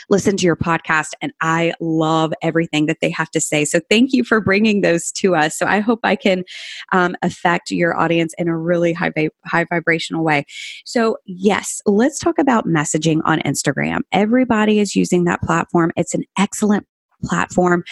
listened 0.08 0.38
to 0.40 0.46
your 0.46 0.56
podcast 0.56 1.12
and 1.20 1.32
I 1.40 1.72
love 1.80 2.32
everything 2.42 2.86
that 2.86 2.98
they 3.00 3.10
have 3.10 3.30
to 3.30 3.40
say. 3.40 3.64
So 3.64 3.80
thank 3.90 4.12
you 4.12 4.22
for 4.22 4.40
bringing 4.40 4.82
those 4.82 5.10
to 5.12 5.34
us. 5.34 5.58
So 5.58 5.66
I 5.66 5.80
hope 5.80 6.00
I 6.04 6.16
can 6.16 6.44
um, 6.92 7.16
affect 7.22 7.70
your 7.70 7.98
audience 7.98 8.34
in 8.38 8.46
a 8.46 8.56
really 8.56 8.92
high, 8.92 9.12
high 9.46 9.64
vibrational 9.64 10.22
way. 10.22 10.44
So, 10.84 11.16
yes, 11.24 11.80
let's 11.86 12.18
talk 12.18 12.38
about 12.38 12.66
messaging 12.66 13.20
on 13.24 13.40
Instagram. 13.40 14.00
Everybody 14.12 14.78
is 14.78 14.94
using 14.94 15.24
that 15.24 15.42
platform. 15.42 15.92
It's 15.96 16.14
an 16.14 16.24
excellent 16.38 16.57
excellent 16.58 16.87
platform. 17.24 17.84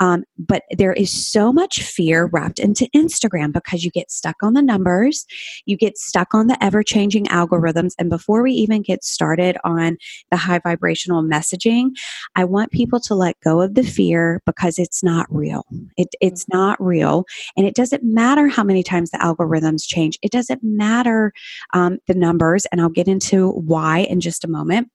Um, 0.00 0.24
but 0.38 0.62
there 0.70 0.92
is 0.92 1.10
so 1.10 1.52
much 1.52 1.82
fear 1.82 2.26
wrapped 2.26 2.58
into 2.58 2.88
Instagram 2.94 3.52
because 3.52 3.84
you 3.84 3.90
get 3.90 4.10
stuck 4.10 4.36
on 4.42 4.54
the 4.54 4.62
numbers, 4.62 5.26
you 5.66 5.76
get 5.76 5.96
stuck 5.96 6.34
on 6.34 6.46
the 6.46 6.62
ever 6.62 6.82
changing 6.82 7.26
algorithms. 7.26 7.92
And 7.98 8.10
before 8.10 8.42
we 8.42 8.52
even 8.52 8.82
get 8.82 9.04
started 9.04 9.56
on 9.64 9.96
the 10.30 10.36
high 10.36 10.58
vibrational 10.58 11.22
messaging, 11.22 11.90
I 12.36 12.44
want 12.44 12.72
people 12.72 13.00
to 13.00 13.14
let 13.14 13.40
go 13.40 13.60
of 13.60 13.74
the 13.74 13.82
fear 13.82 14.42
because 14.46 14.78
it's 14.78 15.02
not 15.02 15.26
real. 15.30 15.64
It, 15.96 16.08
it's 16.20 16.46
not 16.48 16.82
real. 16.82 17.24
And 17.56 17.66
it 17.66 17.74
doesn't 17.74 18.02
matter 18.02 18.48
how 18.48 18.64
many 18.64 18.82
times 18.82 19.10
the 19.10 19.18
algorithms 19.18 19.86
change, 19.86 20.18
it 20.22 20.32
doesn't 20.32 20.60
matter 20.62 21.32
um, 21.72 21.98
the 22.06 22.14
numbers. 22.14 22.66
And 22.66 22.80
I'll 22.80 22.88
get 22.88 23.08
into 23.08 23.50
why 23.50 24.00
in 24.00 24.20
just 24.20 24.44
a 24.44 24.48
moment. 24.48 24.88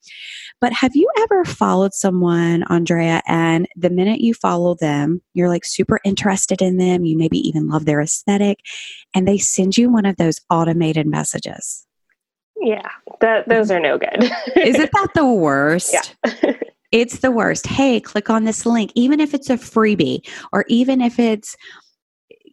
But 0.62 0.74
have 0.74 0.96
you 0.96 1.10
ever 1.20 1.46
followed 1.46 1.94
someone, 1.94 2.64
Andrea, 2.64 3.22
and 3.28 3.68
the 3.80 3.90
minute 3.90 4.22
you 4.22 4.34
follow 4.34 4.76
them, 4.76 5.22
you're 5.34 5.50
like 5.50 5.66
super 5.66 6.00
interested 6.04 6.62
in 6.62 6.78
them, 6.78 7.06
you 7.06 7.18
maybe 7.18 7.40
even 7.48 7.68
love 7.68 7.86
their 7.86 8.02
aesthetic, 8.02 8.60
and 9.14 9.28
they 9.28 9.38
send 9.38 9.78
you 9.78 9.90
one 9.92 10.06
of 10.06 10.18
those 10.18 10.40
automated 10.50 11.08
messages. 11.08 11.86
Yeah, 12.62 12.90
that, 13.22 13.48
those 13.48 13.72
are 13.72 13.80
no 13.80 13.98
good. 13.98 14.32
Isn't 14.56 14.92
that 14.92 15.10
the 15.16 15.26
worst? 15.34 16.14
Yeah. 16.26 16.54
it's 16.92 17.20
the 17.20 17.32
worst. 17.32 17.68
Hey, 17.68 18.00
click 18.00 18.30
on 18.30 18.44
this 18.44 18.66
link, 18.66 18.92
even 18.96 19.20
if 19.20 19.34
it's 19.34 19.50
a 19.50 19.56
freebie 19.56 20.28
or 20.52 20.66
even 20.68 21.02
if 21.02 21.20
it's 21.20 21.56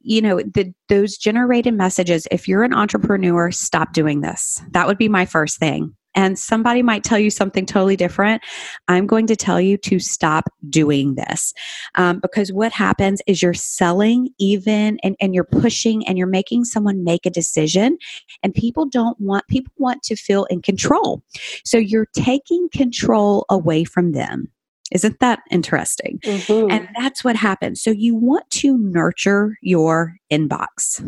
you 0.07 0.23
know 0.23 0.41
the 0.41 0.73
those 0.89 1.17
generated 1.17 1.75
messages 1.75 2.29
if 2.31 2.47
you're 2.47 2.63
an 2.63 2.73
entrepreneur 2.73 3.51
stop 3.51 3.93
doing 3.93 4.21
this 4.21 4.63
that 4.71 4.87
would 4.87 4.99
be 4.99 5.09
my 5.09 5.27
first 5.27 5.59
thing 5.59 5.97
and 6.17 6.39
somebody 6.39 6.83
might 6.83 7.05
tell 7.05 7.19
you 7.19 7.31
something 7.31 7.67
totally 7.67 7.95
different, 7.97 8.43
I'm 8.89 9.07
going 9.07 9.27
to 9.29 9.37
tell 9.37 9.61
you 9.61 9.77
to 9.79 10.01
stop 10.01 10.51
doing 10.69 11.15
this. 11.15 11.53
Um, 11.95 12.19
because 12.21 12.53
what 12.53 12.73
happens 12.73 13.21
is 13.27 13.43
you're 13.43 13.55
selling 13.55 14.31
even 14.39 14.99
and, 15.05 15.15
and 15.21 15.35
you're 15.35 15.45
pushing 15.45 16.07
and 16.09 16.19
you're 16.19 16.27
making 16.27 16.65
someone 16.65 17.05
make 17.05 17.27
a 17.27 17.31
decision. 17.31 17.99
And 18.43 18.55
people 18.55 18.87
don't 18.87 19.21
want, 19.21 19.47
people 19.49 19.73
want 19.77 20.03
to 20.05 20.17
feel 20.17 20.45
in 20.47 20.63
control. 20.63 21.23
So 21.65 21.77
you're 21.77 22.09
taking 22.15 22.69
control 22.73 23.45
away 23.51 23.85
from 23.85 24.13
them. 24.13 24.51
Isn't 24.93 25.19
that 25.21 25.41
interesting? 25.51 26.21
Mm-hmm. 26.25 26.71
And 26.71 26.89
that's 26.97 27.25
what 27.25 27.37
happens. 27.37 27.83
So 27.83 27.91
you 27.91 28.15
want 28.15 28.49
to 28.51 28.79
nurture 28.79 29.59
your 29.61 30.17
inbox. 30.33 31.05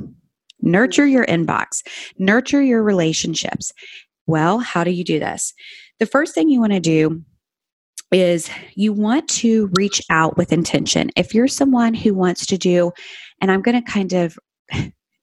Nurture 0.61 1.07
your 1.07 1.25
inbox, 1.27 1.87
nurture 2.19 2.61
your 2.61 2.83
relationships. 2.83 3.73
Well, 4.29 4.59
how 4.59 4.85
do 4.85 4.91
you 4.91 5.03
do 5.05 5.19
this? 5.19 5.55
The 5.99 6.07
first 6.07 6.35
thing 6.35 6.51
you 6.51 6.61
want 6.61 6.75
to 6.75 6.81
do 6.81 7.25
is 8.13 8.49
you 8.75 8.93
want 8.93 9.27
to 9.29 9.71
reach 9.79 10.03
out 10.11 10.37
with 10.37 10.53
intention. 10.53 11.11
If 11.17 11.35
you're 11.35 11.49
someone 11.49 11.95
who 11.95 12.15
wants 12.15 12.47
to 12.47 12.59
do, 12.59 12.93
and 13.41 13.51
I'm 13.51 13.63
going 13.63 13.83
to 13.83 13.91
kind 13.91 14.13
of 14.13 14.39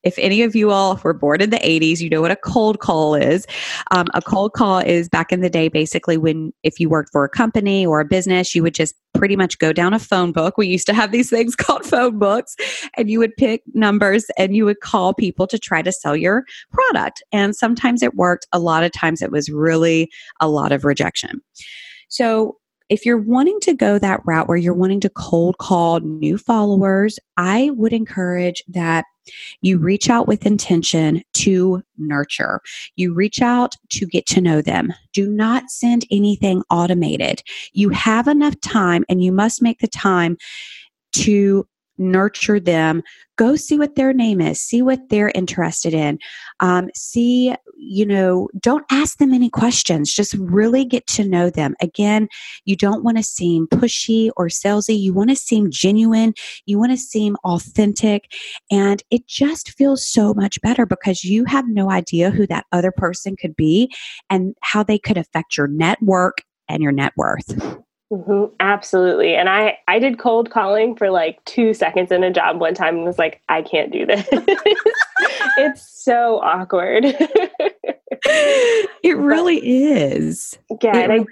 if 0.05 0.17
any 0.19 0.43
of 0.43 0.55
you 0.55 0.69
all 0.69 1.00
were 1.03 1.13
born 1.13 1.41
in 1.41 1.50
the 1.50 1.57
80s, 1.57 2.00
you 2.00 2.09
know 2.09 2.21
what 2.21 2.31
a 2.31 2.35
cold 2.35 2.79
call 2.79 3.15
is. 3.15 3.45
Um, 3.91 4.05
a 4.13 4.21
cold 4.21 4.53
call 4.53 4.77
is 4.77 5.09
back 5.09 5.31
in 5.31 5.41
the 5.41 5.50
day, 5.50 5.67
basically, 5.67 6.15
when 6.15 6.53
if 6.63 6.79
you 6.79 6.88
worked 6.88 7.12
for 7.12 7.25
a 7.25 7.29
company 7.29 7.85
or 7.85 8.00
a 8.00 8.05
business, 8.05 8.53
you 8.53 8.62
would 8.62 8.75
just 8.75 8.93
pretty 9.15 9.35
much 9.35 9.57
go 9.57 9.74
down 9.74 9.93
a 9.93 10.00
phone 10.00 10.31
book. 10.31 10.57
We 10.57 10.67
used 10.67 10.85
to 10.88 10.93
have 10.93 11.12
these 11.12 11.29
things 11.29 11.55
called 11.55 11.85
phone 11.85 12.19
books, 12.19 12.55
and 12.95 13.09
you 13.09 13.19
would 13.19 13.35
pick 13.35 13.63
numbers 13.74 14.25
and 14.38 14.55
you 14.55 14.63
would 14.65 14.79
call 14.79 15.13
people 15.13 15.47
to 15.47 15.57
try 15.57 15.81
to 15.81 15.91
sell 15.91 16.15
your 16.15 16.43
product. 16.71 17.24
And 17.31 17.55
sometimes 17.55 18.03
it 18.03 18.13
worked, 18.13 18.47
a 18.53 18.59
lot 18.59 18.83
of 18.83 18.91
times 18.91 19.24
it 19.24 19.31
was 19.31 19.50
really 19.50 20.09
a 20.39 20.47
lot 20.47 20.71
of 20.71 20.85
rejection. 20.85 21.41
So, 22.07 22.57
if 22.88 23.03
you're 23.03 23.17
wanting 23.17 23.59
to 23.62 23.74
go 23.74 23.97
that 23.97 24.21
route 24.27 24.47
where 24.47 24.57
you're 24.57 24.75
wanting 24.75 25.00
to 25.00 25.09
cold 25.09 25.57
call 25.57 26.01
new 26.01 26.38
followers, 26.38 27.17
I 27.35 27.71
would 27.74 27.93
encourage 27.93 28.63
that 28.67 29.05
you 29.62 29.77
reach 29.77 30.10
out 30.10 30.27
with 30.27 30.46
intention 30.46 31.24
to 31.34 31.82
nurture. 31.98 32.62
You 32.96 33.13
reach 33.13 33.41
out 33.41 33.75
to 33.89 34.05
get 34.05 34.25
to 34.27 34.41
know 34.41 34.62
them. 34.62 34.94
Do 35.13 35.29
not 35.29 35.70
send 35.70 36.05
anything 36.12 36.63
automated. 36.70 37.44
You 37.74 37.89
have 37.89 38.27
enough 38.27 38.60
time 38.62 39.05
and 39.10 39.24
you 39.24 39.32
must 39.32 39.62
make 39.62 39.79
the 39.79 39.88
time 39.88 40.38
to 41.13 41.67
nurture 41.98 42.60
them 42.60 43.01
go 43.38 43.55
see 43.55 43.79
what 43.79 43.96
their 43.96 44.12
name 44.12 44.41
is 44.41 44.60
see 44.60 44.82
what 44.82 45.08
they're 45.10 45.32
interested 45.34 45.94
in 45.94 46.20
um, 46.60 46.89
see 46.94 47.55
you 47.77 48.05
know, 48.05 48.50
don't 48.60 48.86
ask 48.89 49.17
them 49.17 49.34
any 49.34 49.50
questions. 49.50 50.13
Just 50.13 50.34
really 50.36 50.86
get 50.86 51.05
to 51.08 51.27
know 51.27 51.50
them. 51.50 51.75
Again, 51.82 52.27
you 52.65 52.75
don't 52.75 53.03
want 53.03 53.17
to 53.17 53.24
seem 53.24 53.67
pushy 53.67 54.29
or 54.38 54.48
salesy. 54.48 55.00
You 55.00 55.13
want 55.13 55.29
to 55.29 55.36
seem 55.36 55.70
genuine. 55.70 56.34
You 56.65 56.79
want 56.79 56.91
to 56.91 56.98
seem 56.98 57.36
authentic. 57.44 58.32
And 58.72 59.03
it 59.12 59.27
just 59.27 59.72
feels 59.72 60.08
so 60.08 60.34
much 60.34 60.62
better 60.62 60.86
because 60.86 61.24
you 61.24 61.46
have 61.46 61.67
no 61.67 61.91
idea 61.91 62.32
who 62.32 62.48
that 62.48 62.65
other 62.72 62.91
person 62.91 63.36
could 63.36 63.55
be 63.55 63.94
and 64.29 64.55
how 64.62 64.84
they 64.84 64.98
could 64.98 65.17
affect 65.17 65.58
your 65.58 65.67
network 65.67 66.44
and 66.70 66.82
your 66.82 66.91
net 66.91 67.13
worth. 67.15 67.48
Mm-hmm, 68.12 68.53
absolutely. 68.60 69.36
And 69.36 69.50
I, 69.50 69.79
I 69.88 69.98
did 70.00 70.20
cold 70.20 70.51
calling 70.51 70.96
for 70.96 71.10
like 71.10 71.44
two 71.46 71.74
seconds 71.74 72.12
in 72.12 72.24
a 72.24 72.32
job 72.32 72.60
one 72.60 72.75
time 72.75 72.98
and 72.98 73.05
was 73.05 73.17
like, 73.17 73.41
I 73.50 73.63
can't 73.63 73.91
do 73.91 74.05
this. 74.05 74.27
it's 75.58 76.04
so 76.04 76.39
awkward. 76.42 77.04
it 79.04 79.18
really 79.18 79.58
is. 79.58 80.58
Yeah. 80.82 80.98
and 80.98 81.12
really 81.12 81.27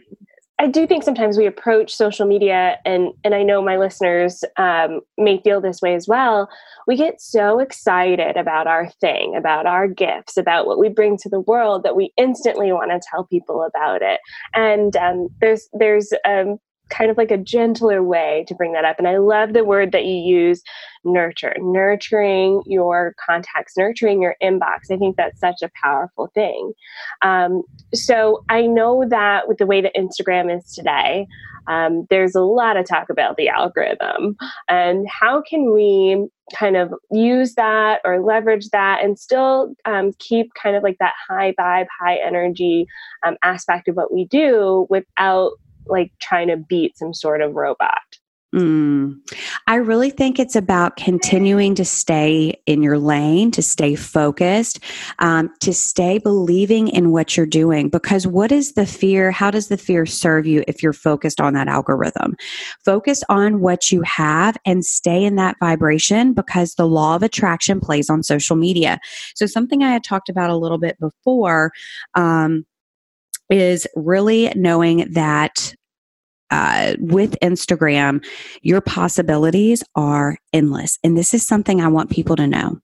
I, 0.60 0.64
I 0.64 0.68
do 0.68 0.88
think 0.88 1.04
sometimes 1.04 1.38
we 1.38 1.46
approach 1.46 1.94
social 1.94 2.26
media 2.26 2.78
and, 2.86 3.12
and 3.24 3.36
I 3.36 3.44
know 3.44 3.62
my 3.62 3.76
listeners 3.76 4.44
um, 4.58 5.02
may 5.18 5.42
feel 5.42 5.60
this 5.60 5.82
way 5.82 5.96
as 5.96 6.08
well. 6.08 6.48
We 6.88 6.96
get 6.96 7.20
so 7.20 7.60
excited 7.60 8.38
about 8.38 8.68
our 8.68 8.90
thing, 9.02 9.36
about 9.36 9.66
our 9.66 9.88
gifts, 9.88 10.38
about 10.38 10.68
what 10.68 10.80
we 10.80 10.90
bring 10.90 11.18
to 11.18 11.30
the 11.30 11.42
world 11.42 11.84
that 11.84 11.96
we 11.96 12.14
instantly 12.18 12.72
want 12.72 12.92
to 12.92 13.02
tell 13.10 13.26
people 13.26 13.64
about 13.64 14.02
it. 14.02 14.20
And 14.54 14.96
um, 14.96 15.28
there's, 15.42 15.68
there's, 15.74 16.14
um, 16.26 16.60
kind 16.94 17.10
of 17.10 17.18
like 17.18 17.32
a 17.32 17.38
gentler 17.38 18.04
way 18.04 18.46
to 18.48 18.56
bring 18.56 18.74
that 18.74 18.86
up. 18.86 19.00
And 19.00 19.08
I 19.08 19.18
love 19.18 19.54
the 19.54 19.64
word 19.64 19.92
that 19.92 20.06
you 20.06 20.16
use 20.16 20.62
nurture, 21.04 21.56
nurturing 21.60 22.62
your 22.66 23.16
contacts, 23.26 23.74
nurturing 23.78 24.22
your 24.22 24.36
inbox. 24.42 24.92
I 24.92 24.98
think 24.98 25.18
that's 25.18 25.40
such 25.40 25.62
a 25.64 25.72
powerful 25.82 26.30
thing. 26.34 26.74
Um, 27.22 27.64
so 27.94 28.44
I 28.50 28.68
know 28.68 29.06
that 29.10 29.48
with 29.48 29.58
the 29.58 29.66
way 29.66 29.82
that 29.82 29.96
Instagram 29.96 30.56
is 30.56 30.72
today, 30.74 31.28
um, 31.68 32.06
there's 32.10 32.36
a 32.36 32.42
lot 32.42 32.78
of 32.78 32.86
talk 32.86 33.10
about 33.10 33.38
the 33.38 33.48
algorithm 33.48 34.36
and 34.68 35.08
how 35.10 35.42
can 35.42 35.74
we 35.74 36.28
kind 36.54 36.76
of 36.76 36.94
use 37.10 37.56
that 37.56 38.02
or 38.04 38.22
leverage 38.22 38.68
that 38.70 39.02
and 39.02 39.18
still 39.18 39.74
um, 39.86 40.12
keep 40.20 40.54
kind 40.62 40.76
of 40.76 40.84
like 40.84 40.98
that 41.00 41.14
high 41.30 41.54
vibe, 41.58 41.88
high 42.02 42.18
energy 42.18 42.86
um, 43.26 43.38
aspect 43.44 43.88
of 43.88 43.96
what 43.96 44.14
we 44.14 44.26
do 44.26 44.86
without 44.90 45.52
like 45.86 46.12
trying 46.22 46.48
to 46.48 46.58
beat 46.58 46.98
some 46.98 47.14
sort 47.14 47.42
of 47.42 47.54
robot. 47.54 48.02
Mm. 48.54 49.16
I 49.66 49.76
really 49.76 50.12
think 50.12 50.38
it's 50.38 50.56
about 50.56 50.96
continuing 50.96 51.74
to 51.74 51.84
stay 51.84 52.62
in 52.68 52.84
your 52.84 53.00
lane, 53.00 53.50
to 53.50 53.64
stay 53.64 53.96
focused, 53.96 54.80
um, 55.18 55.50
to 55.62 55.74
stay 55.74 56.20
believing 56.20 56.88
in 56.88 57.12
what 57.12 57.36
you're 57.36 57.48
doing. 57.48 57.90
Because 57.90 58.28
what 58.28 58.52
is 58.52 58.74
the 58.74 58.86
fear? 58.86 59.32
How 59.32 59.50
does 59.50 59.70
the 59.70 59.78
fear 59.78 60.06
serve 60.06 60.46
you 60.46 60.64
if 60.68 60.84
you're 60.84 60.94
focused 60.94 61.42
on 61.42 61.56
that 61.56 61.68
algorithm? 61.68 62.36
Focus 62.86 63.24
on 63.28 63.60
what 63.60 63.92
you 63.92 64.04
have 64.04 64.56
and 64.68 64.86
stay 64.86 65.24
in 65.24 65.36
that 65.38 65.56
vibration 65.60 66.34
because 66.34 66.76
the 66.76 66.88
law 66.88 67.16
of 67.16 67.24
attraction 67.24 67.80
plays 67.80 68.08
on 68.08 68.22
social 68.22 68.56
media. 68.56 69.00
So, 69.36 69.48
something 69.48 69.82
I 69.82 69.92
had 69.92 70.04
talked 70.04 70.30
about 70.30 70.52
a 70.52 70.58
little 70.58 70.78
bit 70.78 71.00
before. 71.00 71.72
Um, 72.14 72.66
is 73.50 73.88
really 73.96 74.52
knowing 74.56 75.12
that 75.14 75.76
uh, 76.52 76.94
with 77.00 77.36
Instagram, 77.42 78.24
your 78.62 78.80
possibilities 78.80 79.84
are 79.96 80.38
endless. 80.54 81.00
And 81.04 81.18
this 81.18 81.34
is 81.34 81.46
something 81.46 81.82
I 81.82 81.88
want 81.88 82.12
people 82.12 82.36
to 82.36 82.48
know. 82.48 82.80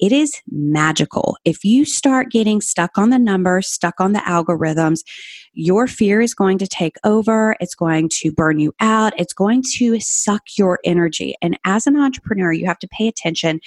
It 0.00 0.12
is 0.12 0.32
magical. 0.50 1.36
If 1.44 1.64
you 1.64 1.84
start 1.84 2.30
getting 2.30 2.60
stuck 2.60 2.98
on 2.98 3.10
the 3.10 3.18
numbers, 3.18 3.68
stuck 3.68 4.00
on 4.00 4.12
the 4.12 4.20
algorithms, 4.20 5.00
your 5.54 5.86
fear 5.86 6.20
is 6.20 6.34
going 6.34 6.58
to 6.58 6.66
take 6.66 6.96
over. 7.04 7.56
It's 7.60 7.74
going 7.74 8.10
to 8.20 8.30
burn 8.30 8.60
you 8.60 8.72
out. 8.80 9.18
It's 9.18 9.32
going 9.32 9.64
to 9.74 9.98
suck 9.98 10.42
your 10.56 10.78
energy. 10.84 11.34
And 11.42 11.58
as 11.64 11.86
an 11.86 11.96
entrepreneur, 11.96 12.52
you 12.52 12.66
have 12.66 12.78
to 12.80 12.88
pay 12.88 13.08
attention 13.08 13.60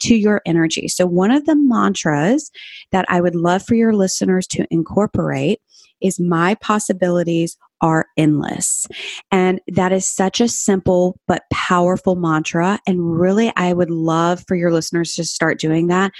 to 0.00 0.16
your 0.16 0.42
energy. 0.44 0.88
So, 0.88 1.06
one 1.06 1.30
of 1.30 1.46
the 1.46 1.56
mantras 1.56 2.50
that 2.90 3.04
I 3.08 3.20
would 3.20 3.36
love 3.36 3.62
for 3.62 3.74
your 3.74 3.94
listeners 3.94 4.46
to 4.48 4.66
incorporate 4.70 5.60
is 6.00 6.20
my 6.20 6.54
possibilities 6.56 7.56
are 7.80 8.06
endless. 8.16 8.86
And 9.30 9.60
that 9.68 9.92
is 9.92 10.08
such 10.08 10.40
a 10.40 10.48
simple 10.48 11.18
but 11.26 11.42
powerful 11.52 12.16
mantra. 12.16 12.80
And 12.86 13.18
really, 13.18 13.52
I 13.56 13.72
would 13.72 13.90
love 13.90 14.44
for 14.46 14.56
your 14.56 14.72
listeners 14.72 15.14
to 15.14 15.24
start 15.24 15.58
doing 15.58 15.88
that 15.88 16.12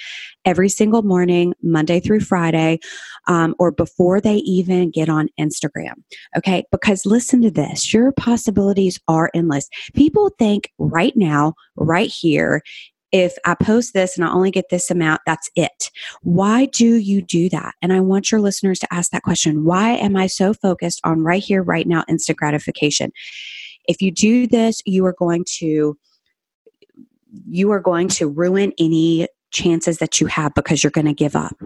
every 0.45 0.69
single 0.69 1.03
morning, 1.03 1.55
Monday 1.63 2.01
through 2.01 2.21
Friday, 2.21 2.79
um, 3.27 3.55
or 3.59 3.73
before 3.73 4.21
they 4.21 4.37
even 4.37 4.91
get 4.91 5.09
on 5.09 5.29
Instagram. 5.39 5.95
Okay. 6.37 6.65
Because 6.71 7.05
listen 7.05 7.43
to 7.43 7.51
this 7.51 7.93
your 7.93 8.13
possibilities 8.13 8.99
are 9.09 9.31
endless. 9.35 9.69
People 9.95 10.31
think 10.39 10.71
right 10.79 11.15
now, 11.17 11.55
right 11.77 12.09
here, 12.11 12.63
if 13.13 13.37
I 13.45 13.55
post 13.55 13.95
this 13.95 14.17
and 14.17 14.27
I 14.27 14.33
only 14.33 14.51
get 14.51 14.67
this 14.71 14.91
amount, 14.91 15.21
that's 15.27 15.51
it. 15.55 15.91
Why 16.23 16.67
do 16.67 16.97
you 16.97 17.23
do 17.23 17.49
that? 17.51 17.75
And 17.81 17.93
I 17.93 18.01
want 18.01 18.31
your 18.31 18.41
listeners 18.41 18.79
to 18.81 18.93
ask 18.93 19.11
that 19.13 19.23
question. 19.23 19.65
Why 19.65 19.93
am 19.93 20.17
I 20.17 20.27
so 20.27 20.53
focused 20.53 21.01
on 21.05 21.23
right 21.23 21.43
here, 21.43 21.63
right 21.63 21.87
now, 21.87 22.05
instant 22.09 22.39
gratification? 22.39 23.13
If 23.89 24.03
you 24.03 24.11
do 24.11 24.47
this, 24.47 24.83
you 24.85 25.07
are 25.07 25.15
going 25.17 25.45
to 25.59 25.97
you 27.49 27.71
are 27.71 27.81
going 27.81 28.09
to 28.09 28.29
ruin 28.29 28.73
any 28.79 29.29
chances 29.51 29.99
that 29.99 30.21
you 30.21 30.27
have 30.27 30.55
because 30.55 30.83
you're 30.83 30.91
going 30.91 31.07
to 31.07 31.15
give 31.15 31.37
up. 31.37 31.57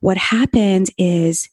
What 0.00 0.16
happens 0.16 0.90
is 0.96 1.48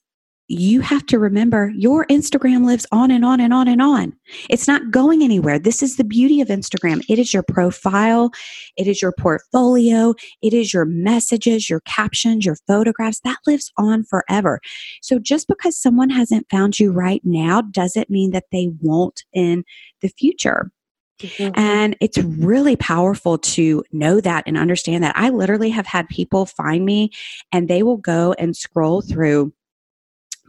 you 0.49 0.81
have 0.81 1.05
to 1.05 1.19
remember 1.19 1.71
your 1.75 2.05
Instagram 2.07 2.65
lives 2.65 2.85
on 2.91 3.12
and 3.12 3.23
on 3.23 3.39
and 3.39 3.53
on 3.53 3.67
and 3.67 3.81
on. 3.81 4.13
It's 4.49 4.67
not 4.67 4.89
going 4.89 5.21
anywhere. 5.21 5.59
This 5.59 5.83
is 5.83 5.95
the 5.95 6.03
beauty 6.03 6.41
of 6.41 6.47
Instagram. 6.47 7.05
It 7.07 7.19
is 7.19 7.33
your 7.33 7.43
profile, 7.43 8.31
it 8.75 8.88
is 8.88 8.99
your 9.01 9.12
portfolio, 9.12 10.15
it 10.41 10.53
is 10.53 10.73
your 10.73 10.85
messages, 10.85 11.69
your 11.69 11.81
captions, 11.81 12.45
your 12.45 12.57
photographs. 12.67 13.19
That 13.21 13.38
lives 13.45 13.71
on 13.77 14.03
forever. 14.03 14.59
So 15.03 15.19
just 15.19 15.47
because 15.47 15.79
someone 15.79 16.09
hasn't 16.09 16.49
found 16.49 16.79
you 16.79 16.91
right 16.91 17.21
now 17.23 17.62
doesn't 17.62 18.09
mean 18.09 18.31
that 18.31 18.45
they 18.51 18.71
won't 18.81 19.23
in 19.31 19.63
the 20.01 20.09
future. 20.09 20.71
Mm-hmm. 21.19 21.59
And 21.59 21.97
it's 21.99 22.17
really 22.17 22.75
powerful 22.75 23.38
to 23.38 23.83
know 23.91 24.21
that 24.21 24.45
and 24.47 24.57
understand 24.57 25.03
that. 25.03 25.17
I 25.17 25.29
literally 25.29 25.69
have 25.69 25.85
had 25.85 26.07
people 26.07 26.45
find 26.45 26.85
me 26.85 27.12
and 27.51 27.67
they 27.67 27.83
will 27.83 27.97
go 27.97 28.33
and 28.39 28.55
scroll 28.55 29.01
through 29.01 29.53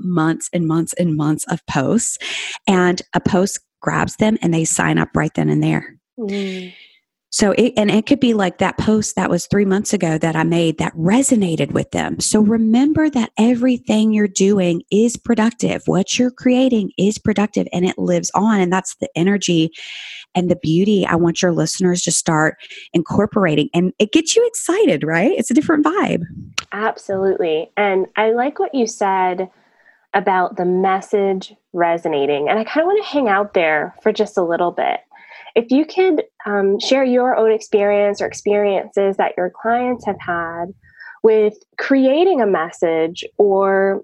months 0.00 0.48
and 0.52 0.66
months 0.66 0.92
and 0.94 1.16
months 1.16 1.44
of 1.48 1.64
posts, 1.66 2.18
and 2.66 3.02
a 3.14 3.20
post 3.20 3.60
grabs 3.80 4.16
them 4.16 4.38
and 4.42 4.52
they 4.52 4.64
sign 4.64 4.98
up 4.98 5.08
right 5.14 5.32
then 5.34 5.48
and 5.48 5.62
there. 5.62 5.96
Mm. 6.18 6.72
So 7.32 7.52
it, 7.52 7.74
and 7.76 7.92
it 7.92 8.06
could 8.06 8.18
be 8.18 8.34
like 8.34 8.58
that 8.58 8.76
post 8.76 9.14
that 9.14 9.30
was 9.30 9.46
three 9.46 9.64
months 9.64 9.92
ago 9.92 10.18
that 10.18 10.34
I 10.34 10.42
made 10.42 10.78
that 10.78 10.92
resonated 10.94 11.70
with 11.72 11.92
them. 11.92 12.18
So 12.18 12.40
remember 12.40 13.08
that 13.08 13.30
everything 13.38 14.12
you're 14.12 14.26
doing 14.26 14.82
is 14.90 15.16
productive. 15.16 15.82
What 15.86 16.18
you're 16.18 16.32
creating 16.32 16.90
is 16.98 17.18
productive 17.18 17.68
and 17.72 17.86
it 17.86 17.96
lives 17.98 18.32
on. 18.34 18.60
And 18.60 18.72
that's 18.72 18.96
the 18.96 19.08
energy 19.14 19.70
and 20.34 20.50
the 20.50 20.56
beauty 20.56 21.06
I 21.06 21.14
want 21.14 21.40
your 21.40 21.52
listeners 21.52 22.02
to 22.02 22.10
start 22.10 22.56
incorporating. 22.92 23.68
And 23.72 23.92
it 24.00 24.10
gets 24.10 24.34
you 24.34 24.44
excited, 24.46 25.04
right? 25.04 25.30
It's 25.30 25.52
a 25.52 25.54
different 25.54 25.86
vibe. 25.86 26.22
Absolutely. 26.72 27.70
And 27.76 28.06
I 28.16 28.32
like 28.32 28.58
what 28.58 28.74
you 28.74 28.88
said 28.88 29.48
about 30.14 30.57
the 30.57 30.64
message 30.64 31.55
resonating. 31.73 32.49
And 32.49 32.59
I 32.59 32.64
kind 32.64 32.83
of 32.83 32.87
want 32.87 33.05
to 33.05 33.11
hang 33.11 33.29
out 33.29 33.55
there 33.55 33.94
for 34.03 34.12
just 34.12 34.37
a 34.37 34.42
little 34.42 34.73
bit. 34.73 35.01
If 35.55 35.70
you 35.70 35.85
could 35.85 36.25
um, 36.46 36.79
share 36.79 37.05
your 37.05 37.37
own 37.37 37.53
experience 37.53 38.20
or 38.20 38.27
experiences 38.27 39.16
that 39.16 39.35
your 39.37 39.51
clients 39.51 40.05
have 40.07 40.18
had 40.20 40.66
with 41.23 41.55
creating 41.77 42.40
a 42.40 42.46
message, 42.46 43.25
or 43.37 44.03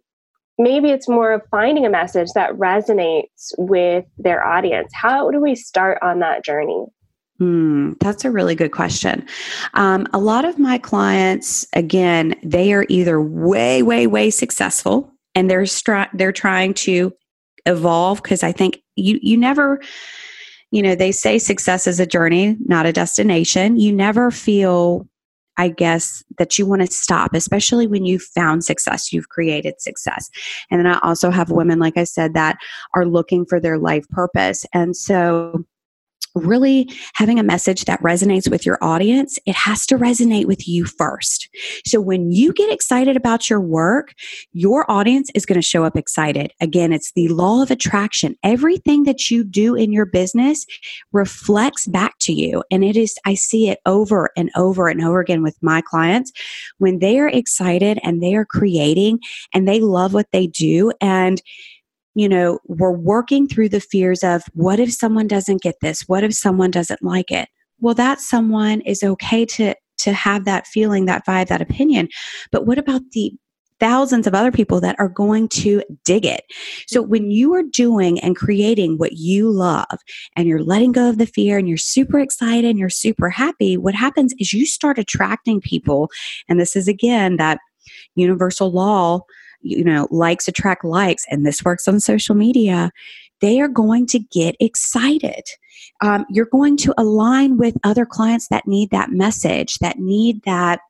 maybe 0.59 0.91
it's 0.91 1.09
more 1.09 1.33
of 1.33 1.43
finding 1.51 1.87
a 1.87 1.91
message 1.91 2.29
that 2.35 2.53
resonates 2.53 3.53
with 3.59 4.05
their 4.19 4.45
audience. 4.45 4.93
How 4.95 5.31
do 5.31 5.41
we 5.41 5.55
start 5.55 5.99
on 6.03 6.19
that 6.21 6.45
journey? 6.45 6.87
Hmm, 7.39 7.93
that's 8.01 8.25
a 8.25 8.31
really 8.31 8.55
good 8.55 8.73
question. 8.73 9.27
Um, 9.75 10.07
a 10.13 10.19
lot 10.19 10.45
of 10.45 10.59
my 10.59 10.79
clients, 10.79 11.67
again, 11.75 12.35
they 12.43 12.73
are 12.73 12.87
either 12.89 13.21
way, 13.21 13.83
way, 13.83 14.07
way 14.07 14.31
successful 14.31 15.13
and 15.37 15.49
they're 15.49 15.63
stri- 15.63 16.11
they're 16.15 16.33
trying 16.33 16.75
to 16.75 17.13
evolve 17.67 18.21
because 18.23 18.43
I 18.43 18.51
think 18.51 18.83
you 18.97 19.21
you 19.23 19.37
never 19.37 19.81
you 20.73 20.83
know 20.83 20.97
they 20.97 21.13
say 21.13 21.39
success 21.39 21.87
is 21.87 22.01
a 22.01 22.07
journey 22.07 22.57
not 22.65 22.87
a 22.87 22.93
destination 22.93 23.79
you 23.79 23.93
never 23.93 24.33
feel 24.33 25.07
I 25.59 25.69
guess 25.69 26.23
that 26.39 26.59
you 26.59 26.67
want 26.67 26.83
to 26.83 26.87
stop, 26.89 27.35
especially 27.35 27.87
when 27.87 28.05
you've 28.05 28.23
found 28.23 28.63
success, 28.63 29.11
you've 29.11 29.31
created 29.31 29.81
success. 29.81 30.29
And 30.71 30.79
then 30.79 30.87
I 30.87 30.99
also 31.03 31.31
have 31.31 31.51
women, 31.51 31.79
like 31.79 31.97
I 31.97 32.05
said, 32.05 32.35
that 32.35 32.59
are 32.95 33.07
looking 33.07 33.47
for 33.47 33.59
their 33.59 33.79
life 33.79 34.07
purpose. 34.11 34.67
And 34.75 34.95
so 34.95 35.65
really 36.37 36.89
having 37.15 37.39
a 37.39 37.43
message 37.43 37.85
that 37.87 38.03
resonates 38.03 38.51
with 38.51 38.67
your 38.67 38.79
audience, 38.83 39.39
it 39.47 39.55
has 39.55 39.87
to 39.87 39.97
resonate 39.97 40.45
with 40.45 40.69
you 40.69 40.85
first. 40.85 41.49
So 41.85 42.01
when 42.01 42.31
you 42.31 42.53
get 42.53 42.71
excited 42.71 43.17
about 43.17 43.49
your 43.49 43.61
work, 43.61 44.15
your 44.53 44.89
audience 44.91 45.31
is 45.35 45.47
going 45.47 45.61
to 45.61 45.67
show 45.67 45.85
up 45.85 45.97
excited. 45.97 46.53
Again, 46.61 46.93
it's 46.93 47.13
the 47.13 47.29
law 47.29 47.63
of 47.63 47.71
attraction. 47.71 48.37
Everything 48.43 49.05
that 49.05 49.31
you 49.31 49.45
do 49.45 49.75
in 49.75 49.93
your 49.93 50.07
business 50.07 50.67
reflects 51.13 51.87
back 51.87 52.19
to 52.21 52.33
you. 52.33 52.63
And 52.71 52.85
it 52.85 52.97
is, 52.97 53.17
I 53.25 53.35
see 53.35 53.71
it 53.71 53.79
over 53.87 54.31
and 54.37 54.51
over 54.57 54.89
and 54.89 55.03
over 55.03 55.21
again 55.21 55.43
with 55.43 55.57
my 55.63 55.81
clients 55.81 56.33
when 56.79 56.99
they 56.99 57.19
are 57.19 57.29
excited 57.29 57.99
and 58.03 58.23
they 58.23 58.35
are 58.35 58.45
creating 58.45 59.21
and 59.55 59.67
they 59.67 59.81
love 59.81 60.13
what 60.13 60.31
they 60.33 60.47
do. 60.47 60.93
And 61.01 61.41
you 62.17 62.31
know, 62.31 62.59
we're 62.67 62.91
working 62.91 63.47
through 63.47 63.69
the 63.69 63.79
fears 63.79 64.25
of 64.25 64.43
what 64.55 64.81
if 64.81 64.91
someone 64.91 65.27
doesn't 65.27 65.61
get 65.61 65.77
this? 65.83 66.01
What 66.07 66.25
if 66.25 66.33
someone 66.33 66.71
doesn't 66.71 67.03
like 67.03 67.31
it? 67.31 67.51
Well, 67.79 67.95
that 67.95 68.21
someone 68.21 68.81
is 68.81 69.03
okay 69.03 69.45
to 69.45 69.75
to 69.99 70.13
have 70.13 70.45
that 70.47 70.67
feeling, 70.67 71.05
that 71.07 71.27
vibe, 71.27 71.49
that 71.49 71.63
opinion. 71.63 72.09
But 72.51 72.67
what 72.67 72.79
about 72.79 73.03
the 73.13 73.33
thousands 73.79 74.27
of 74.27 74.35
other 74.35 74.51
people 74.51 74.81
that 74.81 74.97
are 74.99 75.09
going 75.11 75.49
to 75.49 75.83
dig 76.07 76.25
it. 76.25 76.45
So 76.87 77.03
when 77.03 77.31
you 77.31 77.53
are 77.55 77.63
doing 77.63 78.19
and 78.21 78.35
creating 78.35 78.97
what 78.97 79.13
you 79.13 79.51
love 79.51 79.99
and 80.35 80.49
you're 80.49 80.63
letting 80.63 80.93
go 80.93 81.11
of 81.11 81.19
the 81.19 81.27
fear 81.27 81.59
and 81.59 81.69
you're 81.69 81.77
super 81.77 82.19
excited 82.19 82.65
and 82.65 82.79
you're 82.79 82.89
super 82.89 83.29
happy, 83.29 83.77
what 83.77 83.95
happens 83.95 84.33
is 84.39 84.55
you 84.55 84.65
start 84.65 84.99
attracting 84.99 85.61
people. 85.61 86.11
And 86.49 86.59
this 86.59 86.75
is 86.75 86.89
again 86.89 87.37
that 87.37 87.59
universal 88.15 88.73
law 88.73 89.21
you 89.67 89.85
know, 89.85 90.09
likes 90.11 90.49
attract 90.49 90.85
likes, 90.85 91.25
and 91.31 91.45
this 91.45 91.65
works 91.65 91.89
on 91.89 92.01
social 92.01 92.35
media, 92.35 92.91
they 93.41 93.61
are 93.61 93.69
going 93.69 94.07
to 94.07 94.19
get 94.19 94.57
excited. 94.61 95.45
Um, 96.01 96.25
you're 96.31 96.47
going 96.47 96.77
to 96.79 96.95
align 96.99 97.59
with 97.59 97.77
other 97.85 98.07
clients 98.07 98.49
that 98.49 98.67
need 98.67 98.91
that 98.91 99.11
message, 99.11 99.79
that 99.79 99.99
need 99.99 100.43
that 100.45 100.81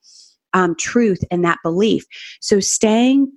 um, 0.53 0.75
truth 0.77 1.23
and 1.31 1.45
that 1.45 1.59
belief. 1.62 2.05
So 2.41 2.61
staying, 2.61 3.31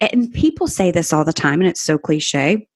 and 0.00 0.32
people 0.32 0.66
say 0.66 0.90
this 0.90 1.12
all 1.12 1.24
the 1.24 1.32
time, 1.32 1.60
and 1.60 1.68
it's 1.68 1.82
so 1.82 1.98
cliche 1.98 2.66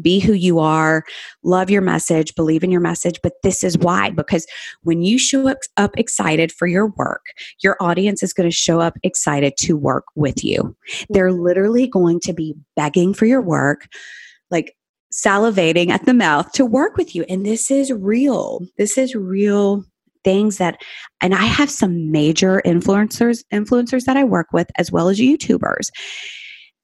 be 0.00 0.20
who 0.20 0.32
you 0.32 0.58
are, 0.58 1.04
love 1.42 1.70
your 1.70 1.82
message, 1.82 2.34
believe 2.34 2.62
in 2.62 2.70
your 2.70 2.80
message. 2.80 3.18
But 3.22 3.34
this 3.42 3.64
is 3.64 3.78
why 3.78 4.10
because 4.10 4.46
when 4.82 5.02
you 5.02 5.18
show 5.18 5.54
up 5.76 5.98
excited 5.98 6.52
for 6.52 6.66
your 6.66 6.88
work, 6.96 7.26
your 7.62 7.76
audience 7.80 8.22
is 8.22 8.32
going 8.32 8.48
to 8.48 8.54
show 8.54 8.80
up 8.80 8.98
excited 9.02 9.54
to 9.58 9.76
work 9.76 10.04
with 10.14 10.44
you. 10.44 10.76
They're 11.08 11.32
literally 11.32 11.86
going 11.86 12.20
to 12.20 12.32
be 12.32 12.54
begging 12.76 13.14
for 13.14 13.26
your 13.26 13.42
work, 13.42 13.88
like 14.50 14.74
salivating 15.12 15.88
at 15.88 16.04
the 16.04 16.14
mouth 16.14 16.52
to 16.52 16.64
work 16.64 16.96
with 16.96 17.14
you. 17.14 17.24
And 17.28 17.44
this 17.44 17.70
is 17.70 17.90
real. 17.92 18.60
This 18.76 18.98
is 18.98 19.14
real 19.14 19.84
things 20.24 20.58
that 20.58 20.80
and 21.22 21.34
I 21.34 21.44
have 21.44 21.70
some 21.70 22.10
major 22.10 22.60
influencers 22.66 23.44
influencers 23.52 24.04
that 24.04 24.16
I 24.16 24.24
work 24.24 24.48
with 24.52 24.68
as 24.76 24.90
well 24.90 25.08
as 25.08 25.20
YouTubers 25.20 25.88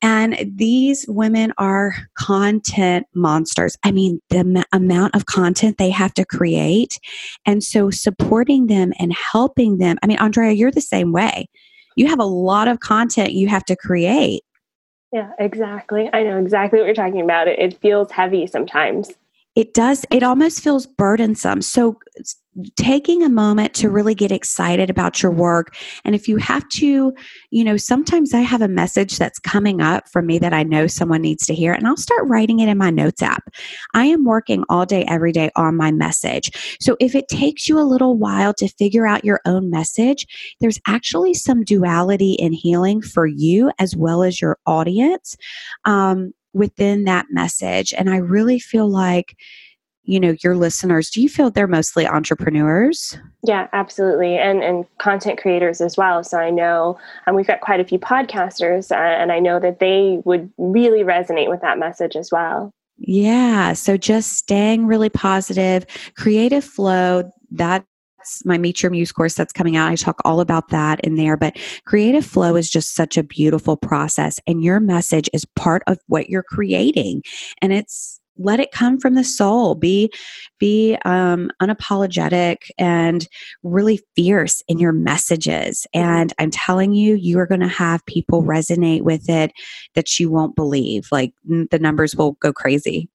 and 0.03 0.37
these 0.57 1.07
women 1.09 1.53
are 1.59 1.95
content 2.17 3.07
monsters. 3.15 3.77
I 3.85 3.91
mean, 3.91 4.21
the 4.31 4.39
m- 4.39 4.65
amount 4.73 5.15
of 5.15 5.27
content 5.27 5.79
they 5.79 5.91
have 5.91 6.13
to 6.15 6.25
create. 6.25 6.99
And 7.47 7.65
so 7.65 7.91
supporting 7.91 8.67
them 8.67 8.93
and 8.99 9.13
helping 9.15 9.79
them. 9.79 9.97
I 10.03 10.07
mean, 10.07 10.19
Andrea, 10.19 10.53
you're 10.53 10.71
the 10.71 10.81
same 10.81 11.13
way. 11.13 11.49
You 11.97 12.09
have 12.09 12.19
a 12.19 12.25
lot 12.25 12.69
of 12.69 12.81
content 12.81 13.33
you 13.33 13.49
have 13.49 13.65
to 13.67 13.77
create. 13.77 14.43
Yeah, 15.13 15.31
exactly. 15.39 16.11
I 16.13 16.25
know 16.25 16.39
exactly 16.39 16.81
what 16.81 16.87
you're 16.87 16.95
talking 16.95 17.21
about. 17.21 17.47
It, 17.47 17.59
it 17.59 17.81
feels 17.81 18.11
heavy 18.11 18.47
sometimes. 18.47 19.13
It 19.57 19.75
does, 19.75 20.05
it 20.11 20.23
almost 20.23 20.63
feels 20.63 20.87
burdensome. 20.87 21.63
So 21.63 21.99
taking 22.77 23.23
a 23.23 23.29
moment 23.29 23.75
to 23.75 23.91
really 23.91 24.15
get 24.15 24.31
excited 24.31 24.91
about 24.91 25.23
your 25.23 25.33
work. 25.33 25.77
And 26.05 26.15
if 26.15 26.29
you 26.29 26.37
have 26.37 26.69
to, 26.71 27.13
you 27.51 27.65
know, 27.65 27.77
sometimes 27.77 28.33
I 28.33 28.41
have 28.41 28.63
a 28.63 28.69
message 28.69 29.19
that's 29.19 29.39
coming 29.39 29.81
up 29.81 30.09
for 30.09 30.23
me 30.23 30.39
that 30.39 30.53
I 30.53 30.63
know 30.63 30.87
someone 30.87 31.23
needs 31.23 31.47
to 31.47 31.55
hear, 31.55 31.73
and 31.73 31.87
I'll 31.87 31.97
start 31.97 32.29
writing 32.29 32.61
it 32.61 32.69
in 32.69 32.79
my 32.79 32.91
notes 32.91 33.23
app. 33.23 33.43
I 33.93 34.07
am 34.07 34.25
working 34.25 34.65
all 34.69 34.87
day, 34.87 35.05
every 35.07 35.33
day 35.33 35.51
on 35.57 35.77
my 35.77 35.91
message. 35.91 36.77
So 36.81 36.97
if 37.01 37.15
it 37.15 37.29
takes 37.29 37.69
you 37.69 37.79
a 37.79 37.83
little 37.83 38.17
while 38.17 38.55
to 38.55 38.69
figure 38.69 39.07
out 39.07 39.25
your 39.25 39.41
own 39.45 39.71
message, 39.71 40.27
there's 40.61 40.81
actually 40.87 41.35
some 41.35 41.65
duality 41.65 42.35
in 42.35 42.53
healing 42.53 43.03
for 43.03 43.27
you 43.27 43.73
as 43.79 43.97
well 43.97 44.23
as 44.23 44.41
your 44.41 44.59
audience 44.67 45.37
um, 45.85 46.33
within 46.55 47.05
that 47.05 47.27
message. 47.31 47.93
And 47.93 48.09
I 48.09 48.17
really 48.17 48.59
feel 48.59 48.89
like, 48.89 49.37
you 50.07 50.21
know 50.21 50.35
your 50.43 50.55
listeners 50.55 51.11
do 51.11 51.21
you 51.21 51.29
feel 51.29 51.51
they're 51.51 51.67
mostly 51.67 52.07
entrepreneurs? 52.07 53.19
Yeah 53.43 53.69
absolutely. 53.73 54.37
And 54.37 54.63
and 54.63 54.85
content 54.99 55.41
creators 55.41 55.81
as 55.81 55.97
well. 55.97 56.23
So 56.23 56.39
i 56.39 56.51
know 56.51 56.99
and 57.27 57.35
we've 57.35 57.47
got 57.47 57.61
quite 57.61 57.81
a 57.81 57.85
few 57.85 57.99
podcasters 57.99 58.91
uh, 58.91 58.95
and 58.95 59.33
i 59.33 59.39
know 59.39 59.59
that 59.59 59.81
they 59.81 60.21
would 60.25 60.51
really 60.59 61.01
resonate 61.01 61.49
with 61.49 61.61
that 61.63 61.79
message 61.79 62.17
as 62.17 62.31
well. 62.31 62.71
Yeah. 62.99 63.73
So 63.73 63.97
just 63.97 64.35
staying 64.35 64.87
really 64.87 65.09
positive 65.09 65.87
creative 66.17 66.65
flow 66.65 67.33
that's 67.51 67.87
my 68.45 68.59
Meet 68.59 68.83
Your 68.83 68.91
Muse 68.91 69.13
course 69.13 69.35
that's 69.35 69.53
coming 69.53 69.77
out. 69.77 69.91
I 69.91 69.97
talk 69.97 70.21
all 70.25 70.41
about 70.41 70.69
that 70.69 71.01
in 71.01 71.17
there. 71.17 71.37
But 71.37 71.57
creative 71.85 72.25
flow 72.25 72.57
is 72.57 72.71
just 72.71 72.95
such 72.95 73.17
a 73.17 73.23
beautiful 73.23 73.77
process, 73.77 74.39
and 74.47 74.63
your 74.63 74.81
message 74.81 75.29
is 75.33 75.45
part 75.57 75.83
of 75.87 75.99
what 76.07 76.29
you're 76.29 76.43
creating. 76.43 77.23
And 77.61 77.73
it's 77.73 78.21
let 78.37 78.61
it 78.61 78.73
come 78.73 78.99
from 78.99 79.15
the 79.15 79.25
soul 79.25 79.75
be 79.75 80.11
be 80.59 80.97
um, 81.05 81.51
unapologetic 81.63 82.71
and 82.79 83.29
really 83.63 84.01
fierce 84.17 84.63
in 84.69 84.79
your 84.79 84.93
messages 84.93 85.87
and 85.95 86.33
i'm 86.39 86.51
telling 86.51 86.95
you 86.95 87.15
you 87.15 87.39
are 87.39 87.47
going 87.47 87.61
to 87.61 87.69
have 87.69 88.05
people 88.07 88.43
resonate 88.43 89.03
with 89.03 89.29
it 89.29 89.53
that 89.95 90.19
you 90.19 90.31
won't 90.31 90.57
believe 90.57 91.07
like 91.13 91.33
the 91.45 91.79
numbers 91.81 92.17
will 92.17 92.33
go 92.41 92.53
crazy 92.53 93.09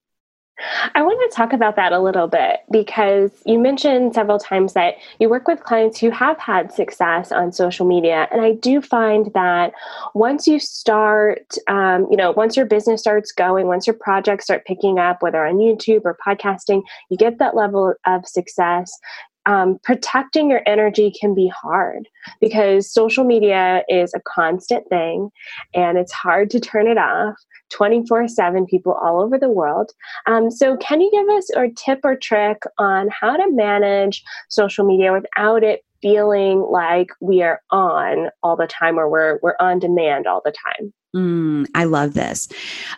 I 0.95 1.02
want 1.02 1.32
to 1.32 1.36
talk 1.36 1.54
about 1.54 1.76
that 1.78 1.93
a 1.93 2.00
little 2.00 2.28
bit 2.28 2.60
because 2.69 3.32
you 3.45 3.60
mentioned 3.60 4.13
several 4.13 4.39
times 4.39 4.74
that 4.74 4.95
you 5.19 5.30
work 5.30 5.48
with 5.48 5.63
clients 5.63 6.00
who 6.00 6.10
have 6.10 6.38
had 6.38 6.72
success 6.74 7.32
on 7.32 7.52
social 7.52 7.86
media. 7.86 8.28
And 8.32 8.41
I 8.41 8.54
do 8.54 8.82
find 8.82 9.32
that 9.34 9.74
once 10.13 10.48
you 10.48 10.60
start, 10.60 11.56
um, 11.67 12.08
you 12.12 12.17
know, 12.17 12.32
once 12.32 12.58
your 12.58 12.65
business 12.65 13.02
starts 13.02 13.32
going, 13.32 13.67
once 13.67 13.88
your 13.88 13.95
projects 13.95 14.45
start 14.45 14.65
picking 14.65 15.00
up, 15.00 15.22
whether 15.22 15.45
on 15.45 15.56
YouTube 15.56 16.02
or 16.04 16.17
podcasting, 16.26 16.84
you 17.10 17.17
get 17.17 17.39
that 17.39 17.56
level 17.56 17.93
of 18.06 18.28
success 18.28 18.98
um, 19.45 19.80
protecting 19.84 20.49
your 20.49 20.62
energy 20.65 21.12
can 21.19 21.34
be 21.34 21.47
hard 21.47 22.08
because 22.39 22.91
social 22.91 23.23
media 23.23 23.84
is 23.88 24.13
a 24.13 24.21
constant 24.21 24.88
thing 24.89 25.30
and 25.73 25.97
it's 25.97 26.12
hard 26.12 26.49
to 26.52 26.60
turn 26.60 26.88
it 26.88 26.97
off 26.97 27.36
24 27.69 28.28
7 28.28 28.65
people 28.65 28.93
all 28.93 29.21
over 29.21 29.38
the 29.38 29.49
world. 29.49 29.91
Um, 30.25 30.52
so, 30.52 30.78
can 30.78 31.02
you 31.02 31.10
give 31.12 31.30
us 31.36 31.49
a 31.56 31.69
tip 31.75 31.99
or 32.04 32.15
trick 32.15 32.63
on 32.78 33.10
how 33.10 33.38
to 33.38 33.52
manage 33.52 34.23
social 34.49 34.86
media 34.86 35.13
without 35.13 35.63
it 35.63 35.84
feeling 36.02 36.62
like 36.62 37.10
we 37.19 37.41
are 37.41 37.62
on 37.71 38.30
all 38.41 38.56
the 38.56 38.67
time 38.67 38.97
or 38.97 39.10
we're, 39.10 39.39
we're 39.41 39.56
on 39.60 39.80
demand 39.80 40.28
all 40.28 40.41
the 40.43 40.54
time? 40.54 40.93
Mm, 41.15 41.65
I 41.75 41.86
love 41.86 42.13
this. 42.13 42.47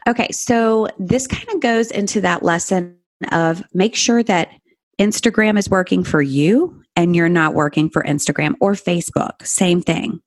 Okay, 0.07 0.29
so 0.31 0.87
this 0.99 1.27
kind 1.27 1.47
of 1.49 1.59
goes 1.61 1.91
into 1.91 2.21
that 2.21 2.43
lesson 2.43 2.97
of 3.31 3.63
make 3.73 3.95
sure 3.95 4.23
that 4.23 4.49
Instagram 5.01 5.57
is 5.57 5.67
working 5.67 6.03
for 6.03 6.21
you 6.21 6.79
and 6.95 7.15
you're 7.15 7.27
not 7.27 7.55
working 7.55 7.89
for 7.89 8.03
Instagram 8.03 8.53
or 8.61 8.73
Facebook. 8.73 9.43
Same 9.43 9.81
thing. 9.81 10.21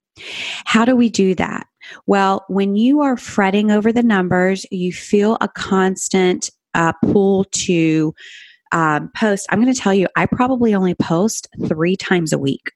How 0.64 0.84
do 0.84 0.96
we 0.96 1.08
do 1.08 1.36
that? 1.36 1.68
Well, 2.06 2.44
when 2.48 2.74
you 2.74 3.00
are 3.00 3.16
fretting 3.16 3.70
over 3.70 3.92
the 3.92 4.02
numbers, 4.02 4.66
you 4.72 4.92
feel 4.92 5.38
a 5.40 5.46
constant 5.46 6.50
uh, 6.74 6.92
pull 7.04 7.44
to 7.52 8.14
um, 8.72 9.12
post. 9.14 9.46
I'm 9.50 9.62
going 9.62 9.72
to 9.72 9.80
tell 9.80 9.94
you, 9.94 10.08
I 10.16 10.26
probably 10.26 10.74
only 10.74 10.96
post 10.96 11.46
three 11.68 11.94
times 11.94 12.32
a 12.32 12.38
week. 12.38 12.72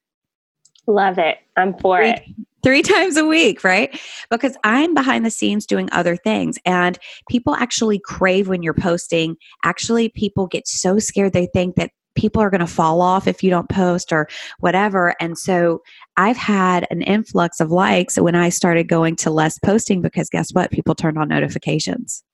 Love 0.87 1.19
it. 1.19 1.39
I'm 1.57 1.77
for 1.79 1.99
three, 1.99 2.11
it. 2.11 2.23
Three 2.63 2.83
times 2.95 3.17
a 3.17 3.25
week, 3.25 3.65
right? 3.65 3.99
Because 4.31 4.57
I'm 4.65 4.95
behind 4.95 5.25
the 5.25 5.31
scenes 5.31 5.67
doing 5.67 5.89
other 5.93 6.17
things. 6.17 6.59
And 6.65 6.99
people 7.29 7.55
actually 7.55 7.99
crave 7.99 8.49
when 8.49 8.63
you're 8.63 8.75
posting. 8.75 9.37
Actually, 9.65 10.09
people 10.09 10.47
get 10.47 10.67
so 10.67 10.99
scared 10.99 11.33
they 11.33 11.47
think 11.47 11.77
that 11.77 11.91
people 12.19 12.43
are 12.43 12.51
going 12.51 12.61
to 12.61 12.67
fall 12.67 13.01
off 13.01 13.29
if 13.29 13.43
you 13.43 13.51
don't 13.51 13.69
post 13.69 14.13
or 14.13 14.29
whatever. 14.59 15.15
And 15.21 15.39
so 15.39 15.83
I've 16.17 16.37
had 16.37 16.87
an 16.91 17.03
influx 17.03 17.61
of 17.61 17.71
likes 17.71 18.19
when 18.19 18.35
I 18.35 18.49
started 18.49 18.89
going 18.89 19.15
to 19.17 19.31
less 19.31 19.59
posting 19.61 20.03
because 20.03 20.29
guess 20.29 20.51
what? 20.53 20.73
People 20.73 20.97
turned 20.97 21.17
on 21.17 21.29
notifications. 21.29 22.25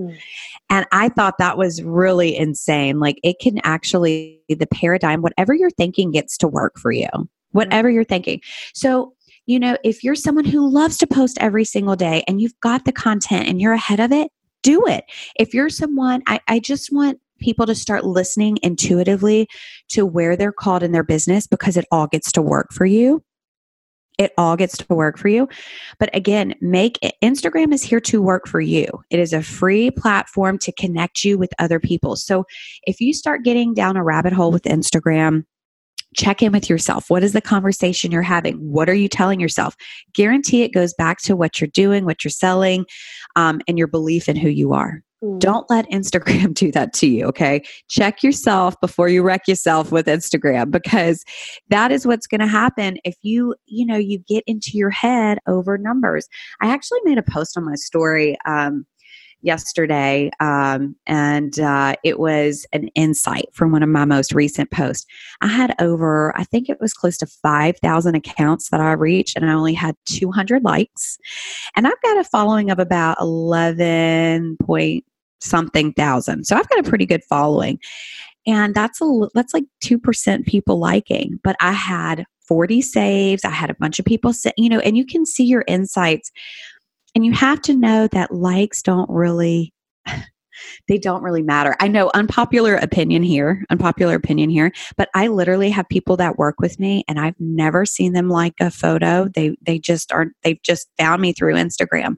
Mm. 0.00 0.16
And 0.70 0.86
I 0.92 1.08
thought 1.10 1.38
that 1.38 1.58
was 1.58 1.82
really 1.82 2.36
insane. 2.36 2.98
Like 2.98 3.18
it 3.22 3.36
can 3.40 3.60
actually, 3.64 4.40
the 4.48 4.66
paradigm, 4.66 5.22
whatever 5.22 5.54
you're 5.54 5.70
thinking 5.70 6.10
gets 6.10 6.36
to 6.38 6.48
work 6.48 6.78
for 6.78 6.90
you, 6.90 7.08
whatever 7.52 7.90
you're 7.90 8.04
thinking. 8.04 8.40
So, 8.74 9.13
you 9.46 9.58
know, 9.58 9.76
if 9.84 10.02
you're 10.02 10.14
someone 10.14 10.44
who 10.44 10.68
loves 10.70 10.96
to 10.98 11.06
post 11.06 11.38
every 11.40 11.64
single 11.64 11.96
day 11.96 12.24
and 12.26 12.40
you've 12.40 12.58
got 12.60 12.84
the 12.84 12.92
content 12.92 13.48
and 13.48 13.60
you're 13.60 13.72
ahead 13.72 14.00
of 14.00 14.12
it, 14.12 14.30
do 14.62 14.86
it. 14.86 15.04
If 15.38 15.52
you're 15.52 15.68
someone, 15.68 16.22
I, 16.26 16.40
I 16.48 16.58
just 16.58 16.92
want 16.92 17.20
people 17.40 17.66
to 17.66 17.74
start 17.74 18.04
listening 18.04 18.58
intuitively 18.62 19.48
to 19.90 20.06
where 20.06 20.36
they're 20.36 20.52
called 20.52 20.82
in 20.82 20.92
their 20.92 21.02
business 21.02 21.46
because 21.46 21.76
it 21.76 21.84
all 21.90 22.06
gets 22.06 22.32
to 22.32 22.42
work 22.42 22.72
for 22.72 22.86
you 22.86 23.22
it 24.18 24.32
all 24.38 24.56
gets 24.56 24.76
to 24.78 24.86
work 24.94 25.18
for 25.18 25.28
you. 25.28 25.48
But 25.98 26.14
again, 26.14 26.54
make 26.60 26.98
it, 27.02 27.14
Instagram 27.22 27.72
is 27.72 27.82
here 27.82 28.00
to 28.00 28.22
work 28.22 28.46
for 28.46 28.60
you. 28.60 28.86
It 29.10 29.18
is 29.18 29.32
a 29.32 29.42
free 29.42 29.90
platform 29.90 30.58
to 30.58 30.72
connect 30.72 31.24
you 31.24 31.38
with 31.38 31.52
other 31.58 31.80
people. 31.80 32.16
So 32.16 32.44
if 32.84 33.00
you 33.00 33.12
start 33.12 33.44
getting 33.44 33.74
down 33.74 33.96
a 33.96 34.04
rabbit 34.04 34.32
hole 34.32 34.52
with 34.52 34.64
Instagram, 34.64 35.44
check 36.14 36.42
in 36.42 36.52
with 36.52 36.68
yourself. 36.70 37.10
What 37.10 37.22
is 37.22 37.32
the 37.32 37.40
conversation 37.40 38.12
you're 38.12 38.22
having? 38.22 38.56
What 38.56 38.88
are 38.88 38.94
you 38.94 39.08
telling 39.08 39.40
yourself? 39.40 39.76
Guarantee 40.12 40.62
it 40.62 40.72
goes 40.72 40.94
back 40.94 41.18
to 41.22 41.36
what 41.36 41.60
you're 41.60 41.68
doing, 41.68 42.04
what 42.04 42.24
you're 42.24 42.30
selling, 42.30 42.86
um, 43.36 43.60
and 43.68 43.78
your 43.78 43.86
belief 43.86 44.28
in 44.28 44.36
who 44.36 44.48
you 44.48 44.72
are. 44.72 45.02
Mm. 45.24 45.38
Don't 45.38 45.68
let 45.70 45.90
Instagram 45.90 46.54
do 46.54 46.70
that 46.72 46.92
to 46.94 47.06
you, 47.06 47.26
okay? 47.26 47.62
Check 47.88 48.22
yourself 48.22 48.78
before 48.80 49.08
you 49.08 49.22
wreck 49.22 49.48
yourself 49.48 49.90
with 49.90 50.06
Instagram 50.06 50.70
because 50.70 51.24
that 51.68 51.90
is 51.90 52.06
what's 52.06 52.26
going 52.26 52.40
to 52.40 52.46
happen 52.46 52.98
if 53.04 53.16
you, 53.22 53.54
you 53.66 53.86
know, 53.86 53.96
you 53.96 54.18
get 54.28 54.44
into 54.46 54.72
your 54.74 54.90
head 54.90 55.38
over 55.46 55.78
numbers. 55.78 56.28
I 56.60 56.68
actually 56.68 57.00
made 57.04 57.18
a 57.18 57.22
post 57.22 57.56
on 57.56 57.64
my 57.64 57.74
story 57.74 58.36
um, 58.46 58.86
yesterday, 59.44 60.30
um, 60.40 60.96
and 61.06 61.58
uh, 61.60 61.94
it 62.02 62.18
was 62.18 62.66
an 62.72 62.88
insight 62.88 63.48
from 63.52 63.70
one 63.70 63.82
of 63.82 63.88
my 63.88 64.04
most 64.04 64.32
recent 64.32 64.70
posts. 64.70 65.06
I 65.40 65.46
had 65.48 65.74
over, 65.80 66.36
I 66.36 66.44
think 66.44 66.68
it 66.68 66.80
was 66.80 66.92
close 66.92 67.16
to 67.18 67.26
5,000 67.26 68.14
accounts 68.14 68.70
that 68.70 68.80
I 68.80 68.92
reached, 68.92 69.36
and 69.36 69.48
I 69.48 69.52
only 69.52 69.74
had 69.74 69.96
200 70.06 70.64
likes. 70.64 71.18
And 71.76 71.86
I've 71.86 72.02
got 72.02 72.18
a 72.18 72.24
following 72.24 72.70
of 72.70 72.78
about 72.78 73.18
11 73.20 74.56
point 74.62 75.04
something 75.40 75.92
thousand. 75.92 76.44
So 76.44 76.56
I've 76.56 76.68
got 76.68 76.86
a 76.86 76.88
pretty 76.88 77.06
good 77.06 77.22
following. 77.24 77.78
And 78.46 78.74
that's 78.74 79.00
a 79.00 79.28
that's 79.34 79.54
like 79.54 79.64
2% 79.82 80.46
people 80.46 80.78
liking, 80.78 81.38
but 81.42 81.56
I 81.60 81.72
had 81.72 82.24
40 82.46 82.82
saves, 82.82 83.44
I 83.44 83.50
had 83.50 83.70
a 83.70 83.74
bunch 83.74 83.98
of 83.98 84.04
people 84.04 84.32
say, 84.32 84.52
you 84.58 84.68
know, 84.68 84.80
and 84.80 84.96
you 84.96 85.06
can 85.06 85.24
see 85.24 85.44
your 85.44 85.64
insights 85.66 86.30
and 87.14 87.24
you 87.24 87.32
have 87.32 87.60
to 87.62 87.74
know 87.74 88.08
that 88.08 88.32
likes 88.34 88.82
don't 88.82 89.08
really 89.10 89.72
they 90.88 90.98
don't 90.98 91.22
really 91.22 91.42
matter. 91.42 91.74
I 91.80 91.88
know 91.88 92.10
unpopular 92.14 92.76
opinion 92.76 93.22
here, 93.22 93.64
unpopular 93.70 94.14
opinion 94.14 94.50
here, 94.50 94.72
but 94.96 95.08
I 95.14 95.28
literally 95.28 95.70
have 95.70 95.88
people 95.88 96.16
that 96.18 96.38
work 96.38 96.56
with 96.60 96.78
me 96.78 97.04
and 97.08 97.18
I've 97.18 97.38
never 97.38 97.84
seen 97.84 98.12
them 98.12 98.28
like 98.28 98.54
a 98.60 98.70
photo. 98.70 99.28
They 99.34 99.56
they 99.62 99.78
just 99.78 100.12
aren't 100.12 100.32
they've 100.42 100.62
just 100.62 100.88
found 100.98 101.22
me 101.22 101.32
through 101.32 101.54
Instagram. 101.54 102.16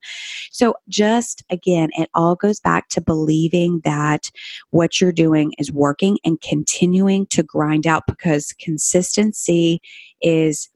So 0.51 0.75
just 0.89 1.43
again, 1.51 1.91
it 1.97 2.11
all 2.15 2.35
goes 2.35 2.61
back 2.61 2.89
to 2.91 3.01
believing 3.01 3.81
that 3.85 4.31
what 4.71 5.01
you're 5.01 5.13
doing 5.13 5.53
is 5.59 5.73
working 5.73 6.19
and 6.25 6.41
continuing 6.41 7.27
to 7.29 7.43
grind 7.43 7.87
out 7.87 8.05
because 8.07 8.53
consistency 8.59 9.81
is 10.21 10.69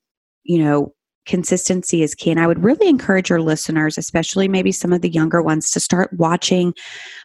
you 0.44 0.59
know 0.59 0.94
consistency 1.26 2.02
is 2.02 2.14
key. 2.14 2.30
And 2.30 2.40
I 2.40 2.46
would 2.46 2.62
really 2.62 2.88
encourage 2.88 3.30
your 3.30 3.40
listeners, 3.40 3.98
especially 3.98 4.48
maybe 4.48 4.72
some 4.72 4.92
of 4.92 5.02
the 5.02 5.11
younger 5.11 5.42
ones, 5.42 5.70
to 5.72 5.80
start 5.80 6.12
watching 6.14 6.74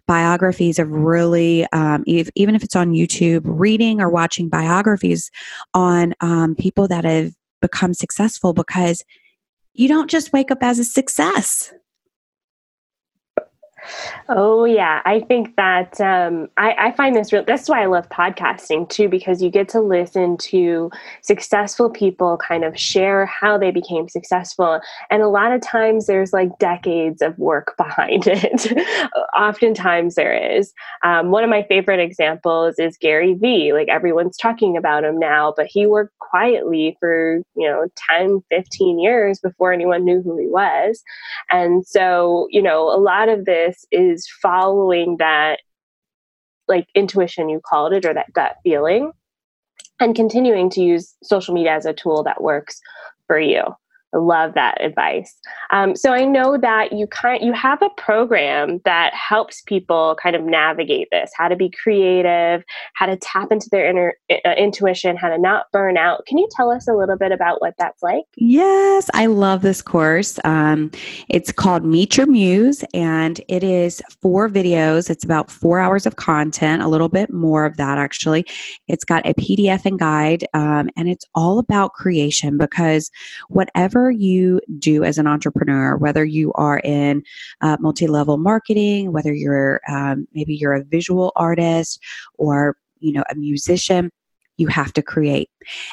biographies 0.08 0.80
of 0.80 0.90
really, 0.90 1.66
um, 1.72 2.04
if, 2.06 2.30
even 2.36 2.56
if 2.56 2.64
it's 2.64 2.76
on 2.76 2.92
YouTube, 2.92 3.42
reading 3.46 4.02
or 4.02 4.10
watching 4.10 4.50
biographies 4.50 5.32
on 5.74 6.14
um, 6.22 6.56
people 6.56 6.88
that 6.88 7.06
have 7.06 7.34
become 7.62 7.94
successful 7.94 8.54
because 8.54 9.04
you 9.74 9.88
don't 9.88 10.10
just 10.10 10.34
wake 10.34 10.52
up 10.52 10.60
as 10.62 10.80
a 10.80 10.86
success. 10.86 11.74
Oh 14.30 14.66
yeah, 14.66 15.02
I 15.06 15.20
think 15.20 15.56
that 15.56 16.00
um, 16.02 16.48
I, 16.58 16.76
I, 16.78 16.92
find 16.92 17.16
this 17.16 17.32
real. 17.32 17.44
That's 17.46 17.70
why 17.70 17.84
I 17.84 17.86
love 17.86 18.10
podcasting 18.10 18.90
too, 18.90 19.08
because 19.08 19.42
you 19.42 19.50
get 19.50 19.70
to 19.70 19.82
listen 19.82 20.38
to 20.38 20.90
successful 21.22 21.90
people 21.90 22.38
kind 22.38 22.64
of 22.64 22.78
share 22.80 23.26
how 23.26 23.58
they 23.58 23.72
became 23.72 24.10
successful, 24.10 24.80
and 25.10 25.22
a 25.22 25.28
lot 25.28 25.52
of 25.52 25.62
times 25.62 26.08
there's 26.08 26.34
like 26.34 26.58
decades 26.60 27.22
of 27.22 27.38
work 27.38 27.76
behind 27.78 28.24
it. 28.28 28.86
Oftentimes 29.38 30.16
there 30.16 30.34
is. 30.34 30.74
Um, 31.04 31.32
one 31.32 31.44
of 31.44 31.50
my 31.50 31.64
favorite 31.64 32.00
examples 32.00 32.76
is 32.80 32.98
Gary 32.98 33.34
Vee. 33.34 33.74
Like 33.74 33.90
everyone's 33.90 34.38
talking 34.38 34.78
about 34.78 35.04
him 35.04 35.20
now, 35.20 35.54
but 35.56 35.68
he 35.68 35.86
worked 35.86 36.18
quietly 36.20 36.98
for 37.00 37.42
you 37.56 37.70
know 37.70 37.88
10, 38.10 38.42
15 38.50 39.00
years 39.00 39.40
before 39.40 39.72
anyone 39.72 40.04
knew 40.04 40.22
who 40.22 40.38
he 40.38 40.48
was, 40.48 41.04
and 41.52 41.86
so 41.86 42.48
you 42.50 42.62
know 42.62 42.84
a 42.90 42.98
lot 42.98 43.30
of 43.30 43.46
this 43.46 43.75
is 43.92 44.28
following 44.42 45.18
that 45.18 45.60
like 46.68 46.88
intuition 46.96 47.50
you 47.50 47.62
called 47.64 47.94
it 47.94 48.06
or 48.06 48.14
that 48.14 48.34
gut 48.34 48.58
feeling 48.64 49.12
and 50.00 50.16
continuing 50.16 50.70
to 50.70 50.82
use 50.82 51.16
social 51.24 51.54
media 51.54 51.74
as 51.74 51.86
a 51.86 51.94
tool 51.94 52.24
that 52.24 52.42
works 52.42 52.80
for 53.28 53.40
you 53.40 53.64
love 54.16 54.54
that 54.56 54.82
advice. 54.82 55.34
Um, 55.72 55.96
so 55.96 56.12
I 56.12 56.26
know 56.26 56.58
that 56.58 56.94
you 56.94 57.08
kind 57.08 57.44
you 57.44 57.54
have 57.54 57.82
a 57.82 57.90
program 57.98 58.82
that 58.86 59.14
helps 59.14 59.62
people 59.62 60.18
kind 60.22 60.36
of 60.36 60.44
navigate 60.44 61.08
this, 61.12 61.32
how 61.36 61.48
to 61.48 61.56
be 61.56 61.70
creative, 61.70 62.64
how 62.94 63.06
to 63.06 63.18
tap 63.18 63.52
into 63.52 63.68
their 63.72 63.88
inner 63.88 64.14
uh, 64.30 64.54
intuition, 64.58 65.18
how 65.18 65.30
to 65.30 65.38
not 65.38 65.66
burn 65.72 65.98
out. 65.98 66.26
Can 66.26 66.38
you 66.38 66.48
tell 66.52 66.72
us 66.72 66.88
a 66.88 66.94
little 66.94 67.18
bit 67.18 67.32
about 67.32 67.62
what 67.62 67.74
that's 67.78 68.02
like? 68.02 68.24
Yes, 68.38 69.10
I 69.14 69.26
love 69.26 69.62
this 69.62 69.82
course. 69.82 70.40
Um, 70.44 70.92
it's 71.30 71.52
called 71.52 71.84
Meet 71.84 72.18
Your 72.18 72.28
Muse, 72.28 72.84
and 72.94 73.42
it 73.48 73.64
is 73.64 74.02
four 74.22 74.50
videos. 74.50 75.10
It's 75.10 75.24
about 75.24 75.52
four 75.52 75.80
hours 75.80 76.06
of 76.06 76.16
content, 76.16 76.82
a 76.82 76.88
little 76.88 77.10
bit 77.10 77.32
more 77.32 77.66
of 77.66 77.78
that 77.78 77.98
actually. 77.98 78.46
It's 78.88 79.04
got 79.04 79.26
a 79.26 79.34
PDF 79.34 79.86
and 79.86 80.00
guide, 80.00 80.46
um, 80.54 80.90
and 80.96 81.10
it's 81.10 81.26
all 81.36 81.60
about 81.60 81.94
creation 81.94 82.58
because 82.58 83.12
whatever 83.50 84.05
you 84.12 84.62
do 84.80 85.04
as 85.04 85.18
an 85.18 85.28
entrepreneur, 85.28 85.98
whether 85.98 86.26
you 86.26 86.52
are 86.54 86.80
in 86.80 87.24
uh, 87.62 87.78
multi 87.80 88.08
level 88.08 88.38
marketing, 88.38 89.12
whether 89.12 89.34
you're 89.34 89.82
um, 89.90 90.28
maybe 90.34 90.56
you're 90.56 90.74
a 90.74 90.84
visual 90.84 91.32
artist 91.36 92.00
or 92.36 92.78
you 93.00 93.12
know 93.12 93.24
a 93.30 93.36
musician, 93.36 94.12
you 94.58 94.68
have 94.68 94.94
to 94.94 95.02
create. 95.02 95.50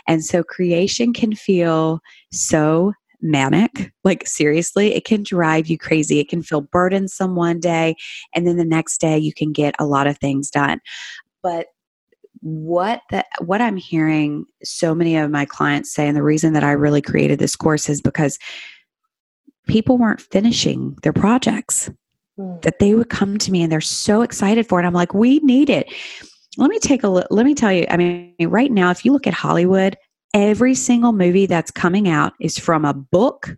And 0.06 0.24
so 0.24 0.42
creation 0.42 1.12
can 1.12 1.34
feel 1.34 2.00
so 2.32 2.92
manic. 3.20 3.92
Like, 4.04 4.26
seriously, 4.26 4.94
it 4.94 5.04
can 5.04 5.22
drive 5.22 5.68
you 5.68 5.78
crazy. 5.78 6.18
It 6.18 6.28
can 6.28 6.42
feel 6.42 6.60
burdensome 6.60 7.36
one 7.36 7.60
day, 7.60 7.94
and 8.34 8.46
then 8.46 8.56
the 8.56 8.64
next 8.64 9.00
day 9.00 9.18
you 9.18 9.32
can 9.32 9.52
get 9.52 9.74
a 9.78 9.86
lot 9.86 10.06
of 10.06 10.18
things 10.18 10.50
done. 10.50 10.80
But 11.42 11.66
what 12.40 13.02
the, 13.10 13.24
what 13.40 13.60
I'm 13.60 13.76
hearing 13.76 14.44
so 14.62 14.94
many 14.94 15.16
of 15.16 15.30
my 15.30 15.44
clients 15.44 15.92
say, 15.92 16.08
and 16.08 16.16
the 16.16 16.22
reason 16.22 16.52
that 16.54 16.64
I 16.64 16.72
really 16.72 17.02
created 17.02 17.38
this 17.38 17.56
course 17.56 17.88
is 17.88 18.00
because 18.00 18.38
people 19.66 19.98
weren't 19.98 20.20
finishing 20.20 20.96
their 21.02 21.12
projects. 21.12 21.90
Mm. 22.38 22.62
That 22.62 22.78
they 22.78 22.94
would 22.94 23.10
come 23.10 23.36
to 23.36 23.52
me 23.52 23.62
and 23.62 23.70
they're 23.70 23.82
so 23.82 24.22
excited 24.22 24.66
for 24.66 24.80
it. 24.80 24.86
I'm 24.86 24.94
like, 24.94 25.12
we 25.12 25.40
need 25.40 25.68
it. 25.68 25.92
Let 26.56 26.70
me 26.70 26.78
take 26.78 27.02
a 27.02 27.08
look. 27.08 27.26
Let 27.30 27.44
me 27.44 27.54
tell 27.54 27.72
you. 27.72 27.86
I 27.90 27.98
mean, 27.98 28.34
right 28.40 28.72
now, 28.72 28.90
if 28.90 29.04
you 29.04 29.12
look 29.12 29.26
at 29.26 29.34
Hollywood, 29.34 29.98
every 30.32 30.74
single 30.74 31.12
movie 31.12 31.44
that's 31.44 31.70
coming 31.70 32.08
out 32.08 32.32
is 32.40 32.58
from 32.58 32.86
a 32.86 32.94
book 32.94 33.54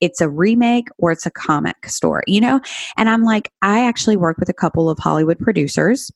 it's 0.00 0.20
a 0.20 0.28
remake 0.28 0.88
or 0.98 1.12
it's 1.12 1.26
a 1.26 1.30
comic 1.30 1.86
story, 1.86 2.22
you 2.26 2.40
know? 2.40 2.60
And 2.96 3.08
I'm 3.08 3.24
like, 3.24 3.52
I 3.62 3.84
actually 3.84 4.16
work 4.16 4.38
with 4.38 4.48
a 4.48 4.54
couple 4.54 4.88
of 4.88 4.98
Hollywood 4.98 5.38
producers 5.38 6.10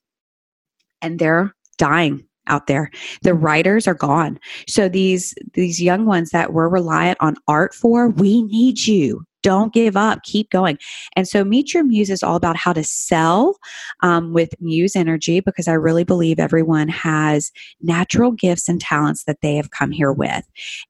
and 1.00 1.18
they're 1.18 1.54
dying 1.78 2.24
out 2.46 2.66
there. 2.66 2.90
The 3.22 3.34
writers 3.34 3.86
are 3.86 3.94
gone. 3.94 4.38
So 4.68 4.88
these 4.88 5.34
these 5.54 5.80
young 5.80 6.06
ones 6.06 6.30
that 6.30 6.52
we're 6.52 6.68
reliant 6.68 7.18
on 7.20 7.36
art 7.48 7.74
for 7.74 8.08
we 8.08 8.42
need 8.42 8.86
you. 8.86 9.24
Don't 9.42 9.72
give 9.72 9.96
up. 9.96 10.22
Keep 10.22 10.50
going. 10.50 10.78
And 11.16 11.26
so 11.26 11.42
meet 11.42 11.74
your 11.74 11.82
muse 11.82 12.10
is 12.10 12.22
all 12.22 12.36
about 12.36 12.56
how 12.56 12.72
to 12.72 12.84
sell 12.84 13.56
um, 14.00 14.32
with 14.32 14.50
muse 14.60 14.94
energy 14.94 15.40
because 15.40 15.66
i 15.66 15.72
really 15.72 16.04
believe 16.04 16.38
everyone 16.38 16.88
has 16.88 17.50
natural 17.80 18.30
gifts 18.30 18.68
and 18.68 18.80
talents 18.80 19.24
that 19.24 19.40
they 19.42 19.56
have 19.56 19.70
come 19.70 19.90
here 19.90 20.12
with. 20.12 20.44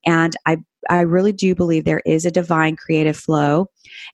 And 0.07 0.37
i 0.47 0.59
i 0.91 1.01
really 1.01 1.33
do 1.33 1.55
believe 1.55 1.85
there 1.85 2.03
is 2.07 2.25
a 2.25 2.31
divine 2.31 2.77
creative 2.77 3.17
flow. 3.17 3.67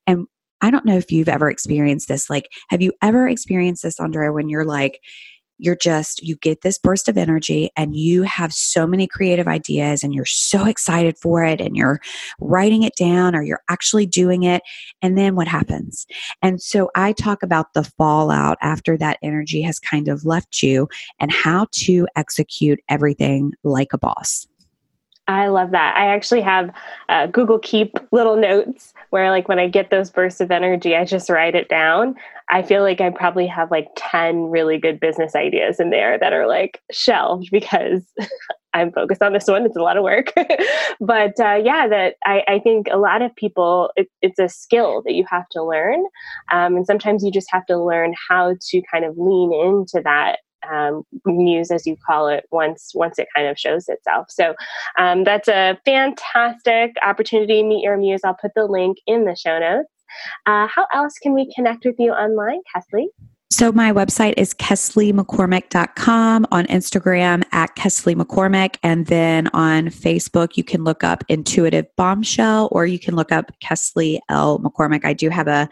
And 0.07 0.27
i 0.61 0.71
don't 0.71 0.85
know 0.85 0.97
if 0.97 1.13
you've 1.13 1.29
ever 1.29 1.49
experienced 1.51 2.09
this. 2.09 2.29
Like 2.29 2.49
have 2.69 2.83
you 2.83 2.93
ever 3.03 3.29
experienced 3.29 3.83
this 3.83 4.01
andrea 4.01 4.33
when 4.33 4.49
you're 4.49 4.65
like 4.65 5.01
you're 5.59 5.77
just 5.77 6.23
you 6.23 6.37
get 6.37 6.63
this 6.63 6.79
burst 6.79 7.09
of 7.09 7.19
energy 7.19 7.71
and 7.77 7.97
you 7.97 8.23
have 8.23 8.53
so 8.53 8.87
many 8.87 9.07
creative 9.07 9.49
ideas 9.49 10.03
and 10.03 10.15
you're 10.15 10.25
so 10.25 10.67
excited 10.67 11.19
for 11.19 11.45
it 11.45 11.61
and 11.61 11.77
you're 11.77 12.01
writing 12.41 12.83
it 12.83 12.97
down 12.97 13.35
or 13.35 13.43
you're 13.43 13.63
actually 13.69 14.07
doing 14.07 14.45
it. 14.45 14.63
And 15.03 15.19
then 15.19 15.35
what 15.35 15.49
happens? 15.49 16.07
And 16.43 16.61
so 16.63 16.91
i 16.95 17.13
talk 17.13 17.43
about 17.43 17.75
the 17.75 17.85
fallout 17.85 18.59
after 18.63 18.97
that 18.97 19.19
energy 19.23 19.63
has 19.63 19.79
kind 19.79 20.09
of 20.09 20.25
left 20.25 20.63
you 20.63 20.89
and 21.19 21.33
how 21.33 21.67
to 21.73 22.07
execute 22.17 22.81
everything 22.89 23.53
like 23.65 23.93
a 23.93 23.99
boss 23.99 24.47
I 25.29 25.49
love 25.49 25.73
that. 25.73 25.95
I 25.97 26.07
actually 26.07 26.41
have 26.41 26.71
uh, 27.11 27.27
Google 27.27 27.59
Keep 27.59 27.99
little 28.13 28.37
notes 28.37 28.95
where, 29.11 29.31
like, 29.31 29.47
when 29.47 29.59
I 29.59 29.69
get 29.69 29.91
those 29.91 30.11
bursts 30.11 30.41
of 30.41 30.51
energy, 30.51 30.97
I 30.97 31.05
just 31.05 31.29
write 31.29 31.55
it 31.55 31.69
down. 31.69 32.17
I 32.51 32.63
feel 32.63 32.83
like 32.83 33.03
I 33.03 33.11
probably 33.11 33.47
have 33.47 33.71
like 33.71 33.89
10 33.97 34.45
really 34.45 34.79
good 34.79 34.99
business 34.99 35.35
ideas 35.35 35.81
in 35.81 35.91
there 35.91 36.19
that 36.19 36.33
are 36.33 36.49
like 36.49 36.81
shelved 36.91 37.49
because 37.53 38.03
I'm 38.75 38.93
focused 38.93 39.23
on 39.23 39.33
this 39.33 39.47
one. 39.47 39.65
It's 39.65 39.77
a 39.77 39.83
lot 39.83 39.97
of 39.97 40.03
work. 40.03 40.33
but 41.01 41.39
uh, 41.41 41.61
yeah, 41.63 41.89
that 41.89 42.17
I, 42.25 42.43
I, 42.49 42.59
think 42.59 42.87
a 42.91 42.99
lot 42.99 43.23
of 43.23 43.35
people, 43.35 43.91
it, 43.97 44.09
it's 44.21 44.39
a 44.39 44.49
skill 44.49 45.03
that 45.05 45.15
you 45.15 45.25
have 45.29 45.49
to 45.51 45.63
learn. 45.63 46.05
Um, 46.53 46.77
and 46.77 46.87
sometimes 46.87 47.25
you 47.25 47.33
just 47.33 47.51
have 47.51 47.67
to 47.67 47.83
learn 47.83 48.15
how 48.29 48.57
to 48.71 48.83
kind 48.93 49.05
of 49.05 49.17
lean 49.17 49.53
into 49.53 50.03
that 50.05 50.41
um, 50.71 51.03
muse, 51.25 51.71
as 51.71 51.87
you 51.87 51.97
call 52.07 52.29
it, 52.29 52.45
once 52.51 52.93
once 52.95 53.19
it 53.19 53.29
kind 53.35 53.49
of 53.49 53.59
shows 53.59 53.89
itself. 53.89 54.27
So 54.31 54.55
um, 54.99 55.25
that's 55.25 55.49
a 55.49 55.79
fantastic 55.85 56.95
opportunity 57.05 57.63
meet 57.63 57.83
your 57.83 57.97
muse. 57.97 58.21
I'll 58.25 58.35
put 58.35 58.53
the 58.55 58.67
link 58.67 58.99
in 59.07 59.25
the 59.25 59.37
show 59.37 59.59
notes. 59.59 59.89
Uh, 60.47 60.67
how 60.67 60.87
else 60.93 61.15
can 61.19 61.35
we 61.35 61.53
connect 61.55 61.85
with 61.85 61.97
you 61.99 62.13
online, 62.13 62.61
Kesley? 62.75 63.07
So 63.51 63.73
my 63.73 63.93
website 63.93 64.35
is 64.37 64.53
KesleyMcCormick.com 64.53 66.47
on 66.53 66.67
Instagram 66.67 67.43
at 67.51 67.75
Kesley 67.77 68.15
McCormick. 68.15 68.77
And 68.83 69.07
then 69.07 69.49
on 69.55 69.87
Facebook, 69.87 70.59
you 70.59 70.65
can 70.65 70.85
look 70.85 71.03
up 71.03 71.25
Intuitive 71.29 71.87
Bombshell 71.97 72.69
or 72.73 72.85
you 72.85 72.99
can 72.99 73.17
look 73.17 73.33
up 73.33 73.51
Kesley 73.65 74.19
L. 74.29 74.59
McCormick. 74.59 75.07
I 75.07 75.15
do 75.15 75.31
have 75.31 75.49
a 75.49 75.67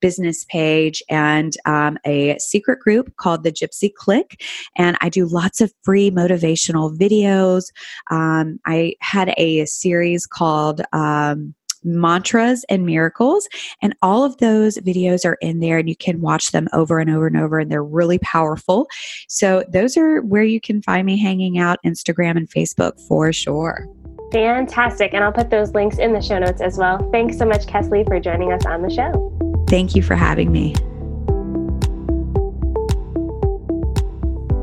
business 0.00 0.44
page 0.50 1.04
and 1.08 1.52
um, 1.66 1.98
a 2.04 2.36
secret 2.40 2.80
group 2.80 3.14
called 3.16 3.44
the 3.44 3.52
Gypsy 3.52 3.94
Click. 3.94 4.42
And 4.76 4.96
I 5.00 5.08
do 5.08 5.24
lots 5.24 5.60
of 5.60 5.72
free 5.84 6.10
motivational 6.10 6.98
videos. 6.98 7.66
Um, 8.10 8.58
I 8.66 8.94
had 9.02 9.32
a 9.36 9.66
series 9.66 10.26
called, 10.26 10.80
um, 10.92 11.54
mantras 11.84 12.64
and 12.68 12.86
miracles. 12.86 13.48
And 13.82 13.94
all 14.02 14.24
of 14.24 14.36
those 14.38 14.78
videos 14.78 15.24
are 15.24 15.38
in 15.40 15.60
there 15.60 15.78
and 15.78 15.88
you 15.88 15.96
can 15.96 16.20
watch 16.20 16.52
them 16.52 16.68
over 16.72 16.98
and 16.98 17.10
over 17.10 17.26
and 17.26 17.36
over, 17.36 17.58
and 17.58 17.70
they're 17.70 17.84
really 17.84 18.18
powerful. 18.18 18.88
So, 19.28 19.64
those 19.72 19.96
are 19.96 20.20
where 20.22 20.42
you 20.42 20.60
can 20.60 20.82
find 20.82 21.06
me 21.06 21.18
hanging 21.18 21.58
out 21.58 21.78
Instagram 21.84 22.36
and 22.36 22.48
Facebook 22.48 23.00
for 23.06 23.32
sure. 23.32 23.86
Fantastic. 24.32 25.12
And 25.14 25.24
I'll 25.24 25.32
put 25.32 25.50
those 25.50 25.74
links 25.74 25.98
in 25.98 26.12
the 26.12 26.20
show 26.20 26.38
notes 26.38 26.60
as 26.60 26.78
well. 26.78 27.08
Thanks 27.10 27.36
so 27.36 27.44
much, 27.44 27.66
Kesley, 27.66 28.06
for 28.06 28.20
joining 28.20 28.52
us 28.52 28.64
on 28.64 28.82
the 28.82 28.90
show. 28.90 29.64
Thank 29.68 29.94
you 29.94 30.02
for 30.02 30.14
having 30.14 30.52
me. 30.52 30.74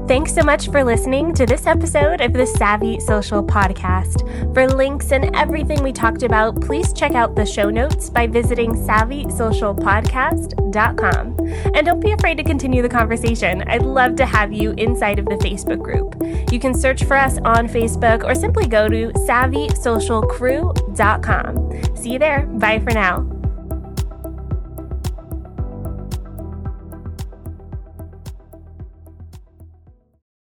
Thanks 0.08 0.34
so 0.34 0.42
much 0.42 0.70
for 0.70 0.84
listening 0.86 1.34
to 1.34 1.46
this 1.46 1.68
episode 1.68 2.22
of 2.22 2.32
the 2.32 2.46
Savvy 2.46 2.98
Social 3.02 3.44
Podcast. 3.44 4.24
For 4.54 4.66
links 4.66 5.12
and 5.12 5.36
everything 5.36 5.84
we 5.84 5.92
talked 5.92 6.24
about, 6.24 6.62
please 6.62 6.94
check 6.94 7.12
out 7.12 7.36
the 7.36 7.46
show 7.46 7.70
notes 7.70 8.10
by 8.10 8.26
visiting 8.26 8.74
savvysocialpodcast.com. 8.74 11.36
And 11.76 11.86
don't 11.86 12.00
be 12.00 12.14
afraid 12.14 12.38
to 12.38 12.44
continue 12.46 12.82
the 12.82 12.88
conversation. 12.88 13.64
I'd 13.68 13.82
love 13.82 14.16
to 14.16 14.26
have 14.26 14.54
you 14.54 14.72
inside 14.78 15.20
of 15.20 15.26
the 15.26 15.36
Facebook 15.36 15.84
group. 15.84 16.16
You 16.54 16.60
can 16.62 16.74
search 16.74 17.04
for 17.04 17.18
us 17.18 17.38
on 17.40 17.68
Facebook 17.68 18.24
or 18.24 18.34
simply 18.34 18.68
go 18.68 18.88
to 18.88 19.10
savvysocialcrew.com. 19.10 21.96
See 21.98 22.14
you 22.14 22.20
there. 22.20 22.46
Bye 22.46 22.80
for 22.80 22.92
now. 22.92 23.37